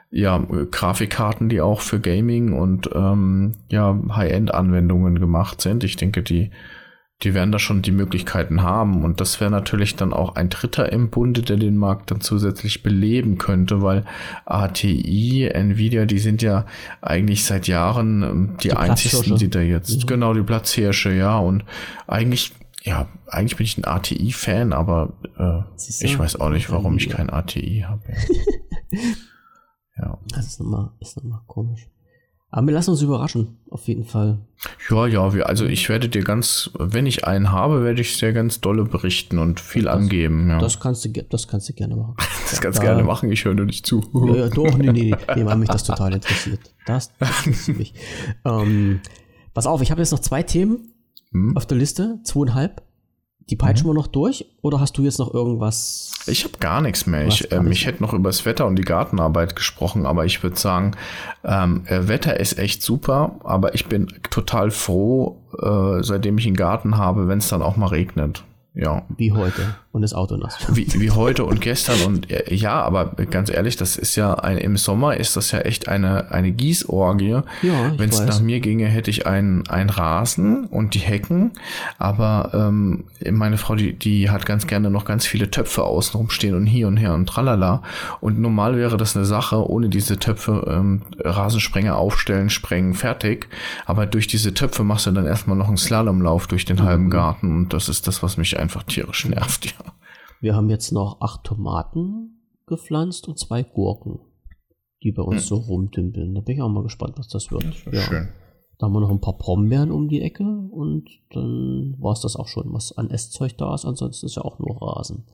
[0.09, 0.41] ja,
[0.71, 5.83] Grafikkarten, die auch für Gaming und ähm, ja, High-End-Anwendungen gemacht sind.
[5.83, 6.51] Ich denke, die
[7.23, 9.03] die werden da schon die Möglichkeiten haben.
[9.03, 12.83] Und das wäre natürlich dann auch ein Dritter im Bunde, der den Markt dann zusätzlich
[12.83, 14.05] beleben könnte, weil
[14.45, 16.65] ATI, Nvidia, die sind ja
[17.01, 20.05] eigentlich seit Jahren ähm, die, die einzigsten, die da jetzt, mhm.
[20.05, 21.39] genau, die Platzhirsche, ja.
[21.39, 21.65] Und
[22.05, 22.53] eigentlich,
[22.83, 25.61] ja, eigentlich bin ich ein ATI-Fan, aber äh,
[25.99, 28.03] ich weiß auch nicht, warum ich kein ATI habe.
[28.91, 28.99] Ja.
[30.03, 30.17] ja.
[30.29, 31.89] Das ist nochmal, ist nochmal komisch.
[32.57, 34.39] Aber wir lassen uns überraschen, auf jeden Fall.
[34.89, 38.61] Ja, ja, also ich werde dir ganz, wenn ich einen habe, werde ich sehr ganz
[38.61, 40.49] dolle berichten und viel das, angeben.
[40.49, 40.57] Ja.
[40.57, 42.15] Das, kannst du, das kannst du gerne machen.
[42.49, 44.03] das kannst du gerne machen, ich höre nur nicht zu.
[44.11, 46.73] ja, ja, doch, nee, nee, nee, weil mich das total interessiert.
[46.87, 47.93] Das, das interessiert mich.
[48.43, 49.01] Ähm,
[49.53, 50.95] pass auf, ich habe jetzt noch zwei Themen
[51.33, 51.55] hm?
[51.55, 52.81] auf der Liste, zweieinhalb.
[53.49, 53.91] Die peitschen mhm.
[53.91, 56.11] wir noch durch oder hast du jetzt noch irgendwas?
[56.27, 57.27] Ich habe gar nichts mehr.
[57.27, 60.57] Ich, ähm, ich hätte noch über das Wetter und die Gartenarbeit gesprochen, aber ich würde
[60.57, 60.91] sagen,
[61.45, 66.57] ähm, äh, Wetter ist echt super, aber ich bin total froh, äh, seitdem ich einen
[66.57, 68.43] Garten habe, wenn es dann auch mal regnet.
[68.73, 69.03] Ja.
[69.15, 70.57] Wie heute und das Auto nass.
[70.71, 74.57] Wie, wie heute und gestern und äh, ja, aber ganz ehrlich, das ist ja ein,
[74.57, 77.41] im Sommer ist das ja echt eine, eine Gießorgie.
[77.63, 81.51] Ja, Wenn es nach mir ginge, hätte ich einen, einen Rasen und die Hecken,
[81.97, 86.55] aber ähm, meine Frau, die, die hat ganz gerne noch ganz viele Töpfe außenrum stehen
[86.55, 87.81] und hier und her und tralala.
[88.21, 93.47] Und normal wäre das eine Sache, ohne diese Töpfe ähm, Rasensprenger aufstellen, sprengen, fertig.
[93.85, 96.83] Aber durch diese Töpfe machst du dann erstmal noch einen Slalomlauf durch den mhm.
[96.83, 99.86] halben Garten und das ist das, was mich einfach tierisch nervt, ja.
[100.41, 104.19] Wir haben jetzt noch acht Tomaten gepflanzt und zwei Gurken,
[105.03, 105.47] die bei uns hm.
[105.47, 106.35] so rumdümpeln.
[106.35, 107.65] Da bin ich auch mal gespannt, was das wird.
[107.85, 108.01] Das ja.
[108.01, 108.29] schön.
[108.77, 112.35] Da haben wir noch ein paar Brombeeren um die Ecke und dann war es das
[112.35, 113.85] auch schon, was an Esszeug da ist.
[113.85, 115.25] Ansonsten ist ja auch nur Rasen.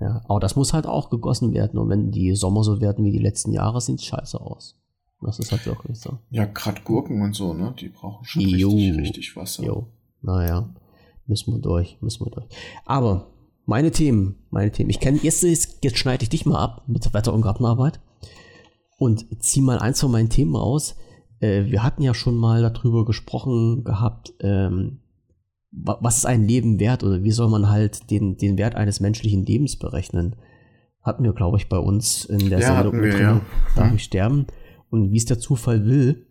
[0.00, 1.78] Ja, aber das muss halt auch gegossen werden.
[1.78, 4.78] Und wenn die Sommer so werden wie die letzten Jahre, sieht es scheiße aus.
[5.20, 6.18] Das ist halt wirklich so.
[6.30, 7.74] Ja, gerade Gurken und so, ne?
[7.80, 9.64] Die brauchen schon richtig, richtig Wasser.
[9.64, 9.86] Jo.
[10.20, 10.74] Naja,
[11.26, 12.46] müssen wir durch, müssen wir durch.
[12.84, 13.33] Aber
[13.66, 14.90] meine Themen, meine Themen.
[14.90, 18.00] Ich kenne, jetzt, jetzt schneide ich dich mal ab mit Wetter- und Gartenarbeit
[18.98, 20.96] und zieh mal eins von meinen Themen raus.
[21.40, 25.00] Äh, wir hatten ja schon mal darüber gesprochen gehabt, ähm,
[25.70, 29.44] was ist ein Leben wert oder wie soll man halt den, den Wert eines menschlichen
[29.44, 30.36] Lebens berechnen?
[31.04, 33.40] hatten wir, glaube ich, bei uns in der ja, Sendung wir, drin, ja.
[33.76, 33.96] Darf Hm.
[33.96, 34.46] ich sterben?
[34.90, 36.26] Und wie es der Zufall will,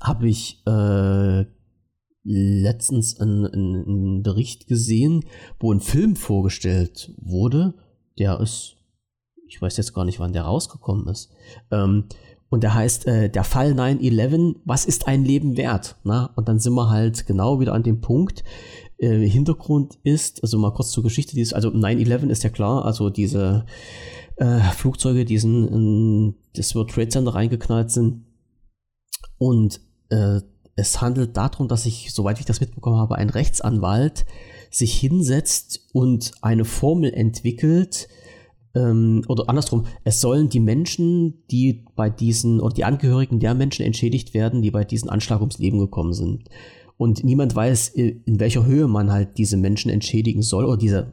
[0.00, 1.44] habe ich äh,
[2.22, 5.24] letztens einen, einen, Bericht gesehen,
[5.58, 7.74] wo ein Film vorgestellt wurde,
[8.18, 8.76] der ist,
[9.48, 11.30] ich weiß jetzt gar nicht, wann der rausgekommen ist.
[11.70, 12.04] Ähm,
[12.50, 15.96] und der heißt äh, Der Fall 9-11, was ist ein Leben wert?
[16.04, 16.30] Na?
[16.36, 18.44] Und dann sind wir halt genau wieder an dem Punkt.
[18.98, 23.08] Äh, Hintergrund ist, also mal kurz zur Geschichte, dieses, also 9-11 ist ja klar, also
[23.08, 23.64] diese
[24.36, 28.24] äh, Flugzeuge, die in das World Trade Center reingeknallt sind.
[29.38, 30.40] Und äh,
[30.80, 34.24] es handelt darum, dass sich, soweit ich das mitbekommen habe, ein Rechtsanwalt
[34.70, 38.08] sich hinsetzt und eine Formel entwickelt,
[38.74, 43.84] ähm, oder andersrum, es sollen die Menschen, die bei diesen, oder die Angehörigen der Menschen
[43.84, 46.48] entschädigt werden, die bei diesem Anschlag ums Leben gekommen sind.
[46.96, 51.12] Und niemand weiß, in welcher Höhe man halt diese Menschen entschädigen soll, oder diese,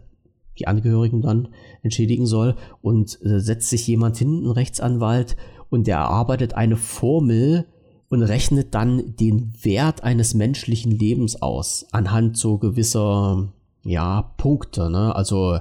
[0.59, 1.49] die Angehörigen dann
[1.81, 2.55] entschädigen soll.
[2.81, 5.35] Und äh, setzt sich jemand hin, ein Rechtsanwalt,
[5.69, 7.65] und der erarbeitet eine Formel,
[8.09, 13.47] und rechnet dann den Wert eines menschlichen Lebens aus anhand so gewisser
[13.83, 15.55] ja Punkte ne also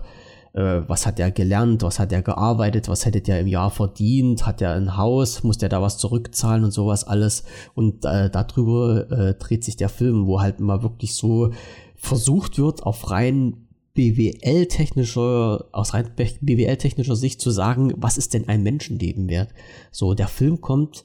[0.53, 4.47] äh, was hat er gelernt was hat er gearbeitet was hätte der im Jahr verdient
[4.47, 7.45] hat er ein Haus muss der da was zurückzahlen und sowas alles
[7.75, 11.51] und äh, darüber äh, dreht sich der Film wo halt mal wirklich so
[11.97, 13.67] versucht wird auf rein
[13.97, 19.49] BWL-technischer, aus rein BWL-technischer Sicht zu sagen, was ist denn ein Menschenleben wert?
[19.91, 21.03] So, der Film kommt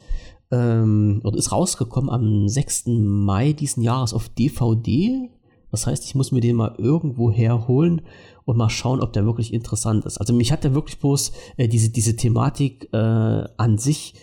[0.52, 2.88] ähm, oder ist rausgekommen am 6.
[2.88, 5.30] Mai diesen Jahres auf DVD.
[5.72, 8.02] Das heißt, ich muss mir den mal irgendwo herholen
[8.44, 10.18] und mal schauen, ob der wirklich interessant ist.
[10.18, 14.16] Also mich hat der wirklich bloß äh, diese, diese Thematik äh, an sich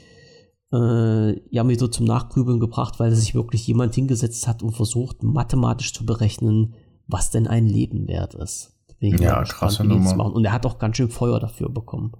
[0.72, 5.22] äh, ja mir so zum Nachgrübeln gebracht, weil sich wirklich jemand hingesetzt hat und versucht,
[5.22, 6.74] mathematisch zu berechnen,
[7.06, 8.74] was denn ein Leben wert ist.
[9.00, 10.34] Ich Ja, krasse Nummer.
[10.34, 12.12] Und er hat auch ganz schön Feuer dafür bekommen.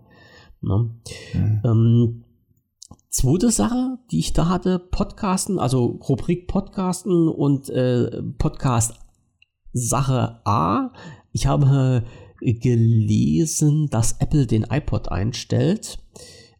[0.63, 0.91] Ne?
[1.35, 1.61] Mhm.
[1.65, 2.25] Ähm,
[3.09, 8.95] zweite Sache, die ich da hatte, Podcasten, also Rubrik Podcasten und äh, Podcast
[9.73, 10.93] Sache A.
[11.33, 12.05] Ich habe
[12.41, 15.99] gelesen, dass Apple den iPod einstellt.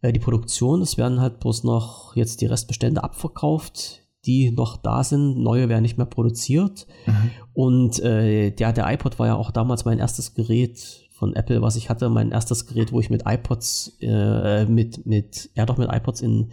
[0.01, 5.03] Äh, die Produktion, es werden halt bloß noch jetzt die Restbestände abverkauft, die noch da
[5.03, 5.37] sind.
[5.39, 6.87] Neue werden nicht mehr produziert.
[7.05, 7.31] Mhm.
[7.53, 11.75] Und äh, der, der iPod war ja auch damals mein erstes Gerät von Apple, was
[11.75, 12.09] ich hatte.
[12.09, 16.49] Mein erstes Gerät, wo ich mit iPods, äh, mit, mit, ja doch mit iPods in,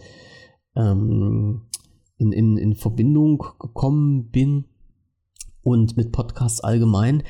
[0.75, 1.61] ähm,
[2.17, 4.65] in, in, in Verbindung gekommen bin
[5.63, 7.23] und mit Podcasts allgemein.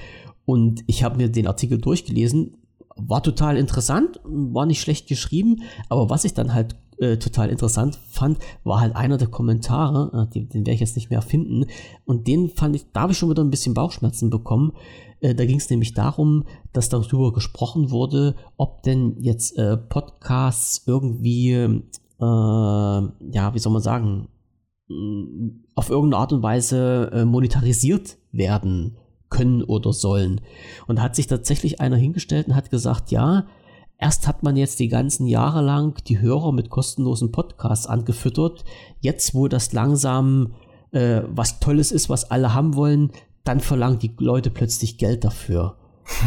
[0.45, 2.57] Und ich habe mir den Artikel durchgelesen,
[2.95, 7.99] war total interessant, war nicht schlecht geschrieben, aber was ich dann halt äh, total interessant
[8.09, 11.65] fand, war halt einer der Kommentare, äh, den, den werde ich jetzt nicht mehr finden,
[12.05, 14.71] und den fand ich, da habe ich schon wieder ein bisschen Bauchschmerzen bekommen.
[15.21, 20.83] Äh, da ging es nämlich darum, dass darüber gesprochen wurde, ob denn jetzt äh, Podcasts
[20.85, 21.81] irgendwie, äh,
[22.19, 24.27] ja, wie soll man sagen,
[24.87, 28.97] mh, auf irgendeine Art und Weise äh, monetarisiert werden
[29.29, 30.41] können oder sollen.
[30.87, 33.45] Und da hat sich tatsächlich einer hingestellt und hat gesagt, ja,
[33.97, 38.63] erst hat man jetzt die ganzen Jahre lang die Hörer mit kostenlosen Podcasts angefüttert.
[39.01, 40.53] Jetzt, wo das langsam
[40.91, 43.11] äh, was Tolles ist, was alle haben wollen,
[43.47, 45.77] dann verlangen die Leute plötzlich Geld dafür.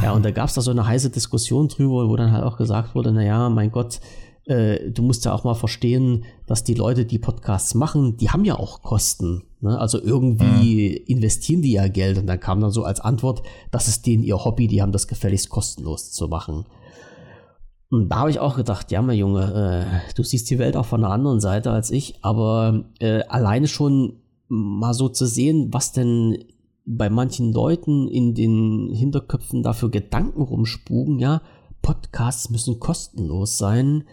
[0.03, 2.57] Ja, und da gab es da so eine heiße Diskussion drüber, wo dann halt auch
[2.57, 4.01] gesagt wurde, naja, mein Gott,
[4.45, 8.45] äh, du musst ja auch mal verstehen, dass die Leute, die Podcasts machen, die haben
[8.45, 9.45] ja auch Kosten.
[9.61, 9.79] Ne?
[9.79, 14.07] Also irgendwie investieren die ja Geld und dann kam dann so als Antwort, das ist
[14.07, 16.67] denen ihr Hobby, die haben das gefälligst kostenlos zu machen.
[17.91, 20.87] Und da habe ich auch gedacht, ja, mein Junge, äh, du siehst die Welt auch
[20.87, 25.93] von der anderen Seite als ich, aber äh, alleine schon mal so zu sehen, was
[25.93, 26.39] denn
[26.97, 31.43] bei manchen Leuten in den Hinterköpfen dafür Gedanken rumspugen, ja,
[31.83, 34.05] Podcasts müssen kostenlos sein,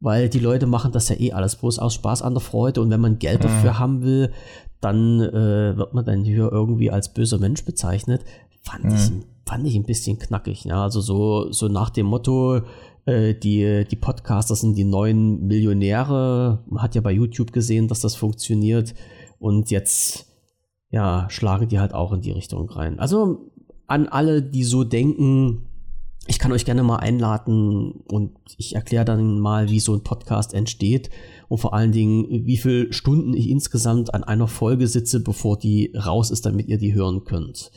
[0.00, 2.90] weil die Leute machen das ja eh alles bloß aus Spaß an der Freude und
[2.90, 3.42] wenn man Geld Mhm.
[3.42, 4.32] dafür haben will,
[4.80, 8.24] dann äh, wird man dann hier irgendwie als böser Mensch bezeichnet.
[8.62, 9.12] Fand, ich,
[9.46, 10.64] fand ich ein bisschen knackig.
[10.64, 10.82] Ja?
[10.82, 12.62] Also so, so nach dem Motto,
[13.04, 16.62] äh, die, die Podcaster sind die neuen Millionäre.
[16.66, 18.94] Man hat ja bei YouTube gesehen, dass das funktioniert.
[19.38, 20.31] Und jetzt,
[20.92, 23.00] ja, schlagen die halt auch in die Richtung rein.
[23.00, 23.50] Also
[23.86, 25.66] an alle, die so denken,
[26.28, 30.54] ich kann euch gerne mal einladen und ich erkläre dann mal, wie so ein Podcast
[30.54, 31.10] entsteht
[31.48, 35.92] und vor allen Dingen, wie viele Stunden ich insgesamt an einer Folge sitze, bevor die
[35.96, 37.72] raus ist, damit ihr die hören könnt.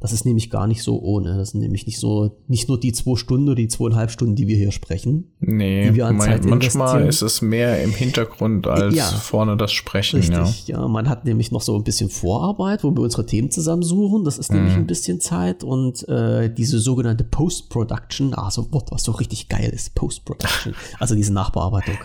[0.00, 1.36] Das ist nämlich gar nicht so ohne.
[1.36, 4.48] Das sind nämlich nicht so, nicht nur die zwei Stunden oder die zweieinhalb Stunden, die
[4.48, 5.32] wir hier sprechen.
[5.40, 9.04] Nee, wir an mein, Zeit manchmal ist es mehr im Hintergrund als Ja.
[9.04, 10.22] vorne das Sprechen.
[10.22, 10.44] Ja.
[10.44, 10.88] Richtig, ja.
[10.88, 14.24] Man hat nämlich noch so ein bisschen Vorarbeit, wo wir unsere Themen zusammensuchen.
[14.24, 19.04] Das ist nämlich ein bisschen Zeit und äh, diese sogenannte Post-Production, so ein Wort, was
[19.04, 21.98] so richtig geil ist, Post-Production, also diese Nachbearbeitung,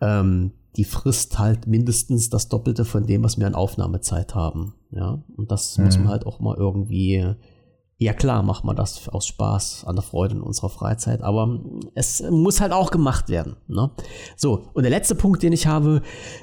[0.00, 4.74] ähm, die frisst halt mindestens das Doppelte von dem, was wir an Aufnahmezeit haben.
[4.90, 7.34] Ja, und das muss man halt auch mal irgendwie.
[7.96, 11.60] Ja klar, macht man das aus Spaß, an der Freude in unserer Freizeit, aber
[11.94, 13.54] es muss halt auch gemacht werden.
[13.68, 13.92] Ne?
[14.36, 16.02] So, und der letzte Punkt, den ich habe,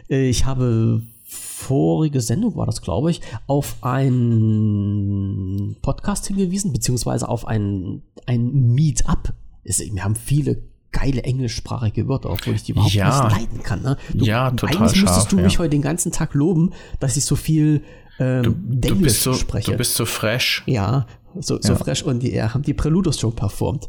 [0.09, 7.45] äh, ich habe vorige Sendung war das, glaube ich, auf einen Podcast hingewiesen, beziehungsweise auf
[7.47, 9.33] ein, ein Meetup.
[9.63, 13.25] Es- Wir haben viele geile englischsprachige Wörter, obwohl ich die überhaupt Ja.
[13.27, 13.81] nicht leiden kann.
[13.81, 13.97] Ne?
[14.13, 15.59] Ja, total Eigentlich müsstest scharf, du mich ja.
[15.59, 17.83] heute den ganzen Tag loben, dass ich so viel
[18.19, 19.71] ähm, Du, Denglisch bist so, spreche.
[19.71, 20.63] du bist so fresh.
[20.67, 21.07] Ja,
[21.39, 21.75] so, so Ja.
[21.79, 23.87] fresh und die ja, haben die Preludos schon performt.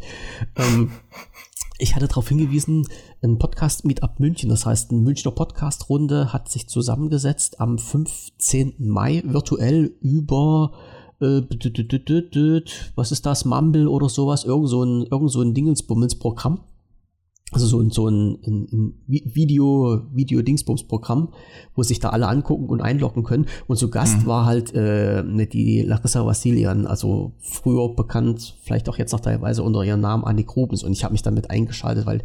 [0.56, 0.92] Ähm,
[1.78, 2.86] ich hatte darauf hingewiesen,
[3.22, 8.74] ein Podcast-Meetup München, das heißt, eine Münchner Podcast-Runde hat sich zusammengesetzt am 15.
[8.78, 10.72] Mai virtuell über
[11.20, 11.42] äh,
[12.94, 16.60] was ist das, Mumble oder sowas, irgend so ein, irgend so ein Dingensbummels-Programm.
[17.52, 21.28] Also so ein, so ein, ein, ein Vi- Video, Video-Dingsbums-Programm,
[21.74, 23.46] wo sich da alle angucken und einloggen können.
[23.66, 28.96] Und zu Gast war halt äh, ne, die Larissa Vassilian, also früher bekannt, vielleicht auch
[28.96, 30.82] jetzt noch teilweise unter ihrem Namen Annik Rubens.
[30.82, 32.22] Und ich habe mich damit eingeschaltet, weil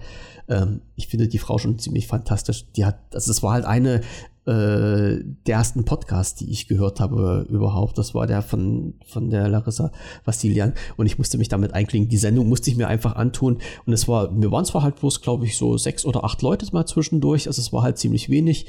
[0.47, 2.71] ähm, ich finde die Frau schon ziemlich fantastisch.
[2.71, 4.01] Die hat, also es war halt eine
[4.47, 7.97] äh, der ersten Podcasts, die ich gehört habe überhaupt.
[7.97, 9.91] Das war der von, von der Larissa
[10.23, 10.73] Vassilian.
[10.95, 12.09] Und ich musste mich damit einklinken.
[12.09, 13.57] Die Sendung musste ich mir einfach antun.
[13.85, 16.65] Und es war, wir waren zwar halt bloß, glaube ich, so sechs oder acht Leute
[16.71, 17.47] mal zwischendurch.
[17.47, 18.67] Also es war halt ziemlich wenig,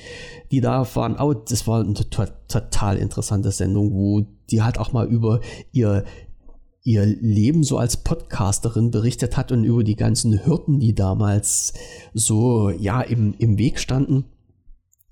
[0.51, 1.15] die da waren.
[1.15, 6.05] Aber das war eine to total interessante Sendung, wo die halt auch mal über ihr
[6.83, 11.75] ihr Leben so als Podcasterin berichtet hat und über die ganzen Hürden, die damals
[12.15, 14.25] so ja im, im Weg standen.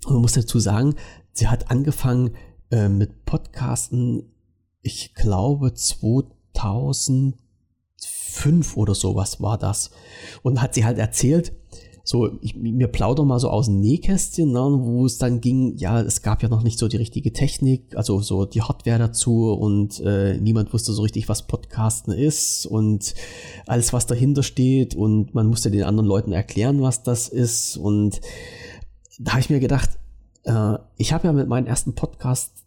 [0.05, 0.95] Und man muss dazu sagen,
[1.33, 2.35] sie hat angefangen
[2.71, 4.31] äh, mit Podcasten,
[4.81, 7.37] ich glaube 2005
[8.77, 9.91] oder sowas war das.
[10.43, 11.53] Und hat sie halt erzählt,
[12.07, 15.99] so, ich, mir plauder mal so aus dem Nähkästchen, ne, wo es dann ging, ja,
[15.99, 19.99] es gab ja noch nicht so die richtige Technik, also so die Hardware dazu und
[19.99, 23.13] äh, niemand wusste so richtig, was Podcasten ist und
[23.65, 28.21] alles, was dahinter steht und man musste den anderen Leuten erklären, was das ist und
[29.19, 29.89] da habe ich mir gedacht,
[30.43, 32.65] äh, ich habe ja mit meinem ersten Podcast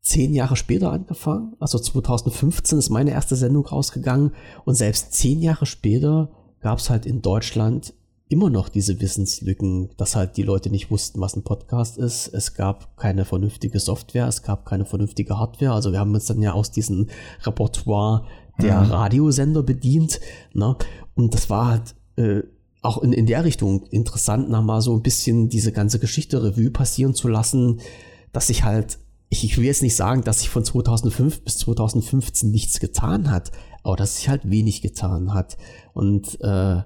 [0.00, 4.32] zehn Jahre später angefangen, also 2015 ist meine erste Sendung rausgegangen
[4.64, 6.30] und selbst zehn Jahre später
[6.60, 7.94] gab es halt in Deutschland
[8.30, 12.28] immer noch diese Wissenslücken, dass halt die Leute nicht wussten, was ein Podcast ist.
[12.28, 15.72] Es gab keine vernünftige Software, es gab keine vernünftige Hardware.
[15.72, 17.08] Also wir haben uns dann ja aus diesem
[17.42, 18.26] Repertoire
[18.60, 18.90] der Mhm.
[18.90, 20.20] Radiosender bedient.
[20.52, 20.76] Ne?
[21.14, 22.42] Und das war halt äh,
[22.82, 26.70] auch in, in der Richtung interessant, nach mal so ein bisschen diese ganze Geschichte Revue
[26.70, 27.80] passieren zu lassen,
[28.32, 28.98] dass sich halt,
[29.28, 33.50] ich, ich will jetzt nicht sagen, dass sich von 2005 bis 2015 nichts getan hat,
[33.82, 35.56] aber dass sich halt wenig getan hat.
[35.92, 36.82] Und äh,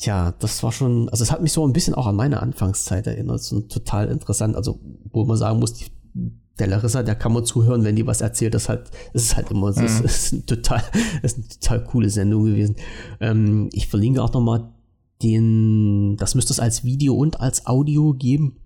[0.00, 3.06] Tja, das war schon, also es hat mich so ein bisschen auch an meine Anfangszeit
[3.06, 3.42] erinnert.
[3.42, 4.56] So total interessant.
[4.56, 4.80] Also,
[5.12, 5.84] wo man sagen muss, die,
[6.58, 8.54] der Larissa, der kann man zuhören, wenn die was erzählt.
[8.54, 10.82] Das halt, das ist halt immer, das, ist, das ist ein total,
[11.20, 12.76] das ist eine total coole Sendung gewesen.
[13.20, 14.70] Ähm, ich verlinke auch nochmal
[15.22, 18.56] den, das müsste es als Video und als Audio geben.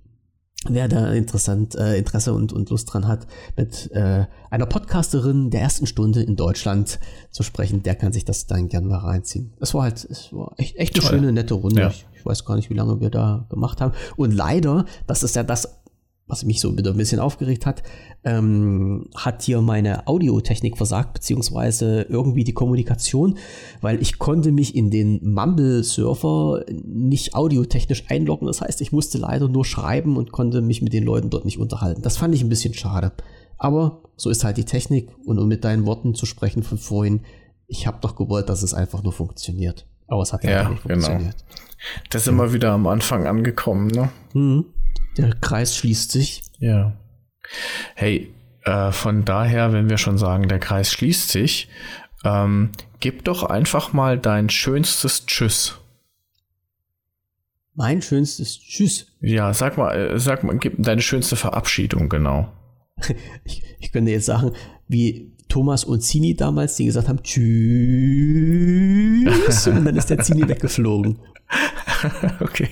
[0.67, 5.61] Wer da interessant, äh, Interesse und, und Lust dran hat, mit äh, einer Podcasterin der
[5.61, 7.01] ersten Stunde in Deutschland
[7.31, 9.53] zu sprechen, der kann sich das dann gern mal reinziehen.
[9.61, 11.19] Es war halt, es war echt, echt eine Toll.
[11.19, 11.83] schöne, nette Runde.
[11.83, 11.89] Ja.
[11.89, 13.93] Ich, ich weiß gar nicht, wie lange wir da gemacht haben.
[14.17, 15.84] Und leider, das ist ja das,
[16.27, 17.83] was mich so wieder ein bisschen aufgeregt hat,
[18.25, 23.37] ähm, hat hier meine Audiotechnik versagt, beziehungsweise irgendwie die Kommunikation,
[23.83, 28.47] weil ich konnte mich in den Mumble-Server nicht audiotechnisch einloggen.
[28.47, 31.59] Das heißt, ich musste leider nur schreiben und konnte mich mit den Leuten dort nicht
[31.59, 32.03] unterhalten.
[32.03, 33.13] Das fand ich ein bisschen schade.
[33.59, 37.21] Aber so ist halt die Technik und um mit deinen Worten zu sprechen von vorhin,
[37.67, 39.87] ich habe doch gewollt, dass es einfach nur funktioniert.
[40.07, 40.95] Aber es hat Ja, leider nicht genau.
[41.01, 41.37] funktioniert.
[42.11, 44.09] Da sind wir wieder am Anfang angekommen, ne?
[44.33, 44.65] Mhm.
[45.17, 46.43] Der Kreis schließt sich.
[46.59, 46.97] Ja.
[47.95, 48.33] Hey,
[48.65, 51.69] äh, von daher, wenn wir schon sagen, der Kreis schließt sich,
[52.25, 55.79] ähm, gib doch einfach mal dein schönstes Tschüss.
[57.75, 59.07] Mein schönstes Tschüss.
[59.21, 62.53] Ja, sag mal, äh, sag mal, gib deine schönste Verabschiedung, genau.
[63.45, 64.53] Ich, ich könnte jetzt sagen,
[64.89, 67.45] wie Thomas und Zini damals, die gesagt haben, Tschüss.
[69.67, 71.19] und dann ist der Zini weggeflogen.
[72.41, 72.69] okay.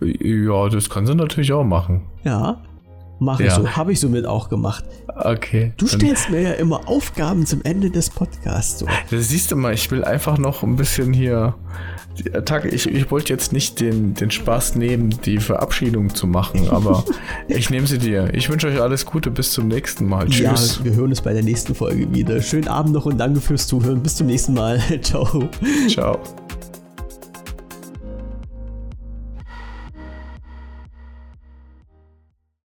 [0.00, 2.02] Ja, das kann sie natürlich auch machen.
[2.24, 2.62] Ja.
[3.20, 3.68] Mache ich so.
[3.76, 4.82] Habe ich somit auch gemacht.
[5.14, 5.74] Okay.
[5.76, 8.78] Du stellst mir ja immer Aufgaben zum Ende des Podcasts.
[8.78, 8.86] So.
[9.10, 11.54] Das siehst du mal, ich will einfach noch ein bisschen hier.
[12.46, 17.04] Tag, ich, ich wollte jetzt nicht den, den Spaß nehmen, die Verabschiedung zu machen, aber
[17.48, 18.32] ich nehme sie dir.
[18.32, 20.26] Ich wünsche euch alles Gute, bis zum nächsten Mal.
[20.26, 20.78] Tschüss.
[20.78, 22.40] Ja, wir hören uns bei der nächsten Folge wieder.
[22.40, 24.02] Schönen Abend noch und danke fürs Zuhören.
[24.02, 24.80] Bis zum nächsten Mal.
[25.02, 25.48] Ciao.
[25.88, 26.18] Ciao.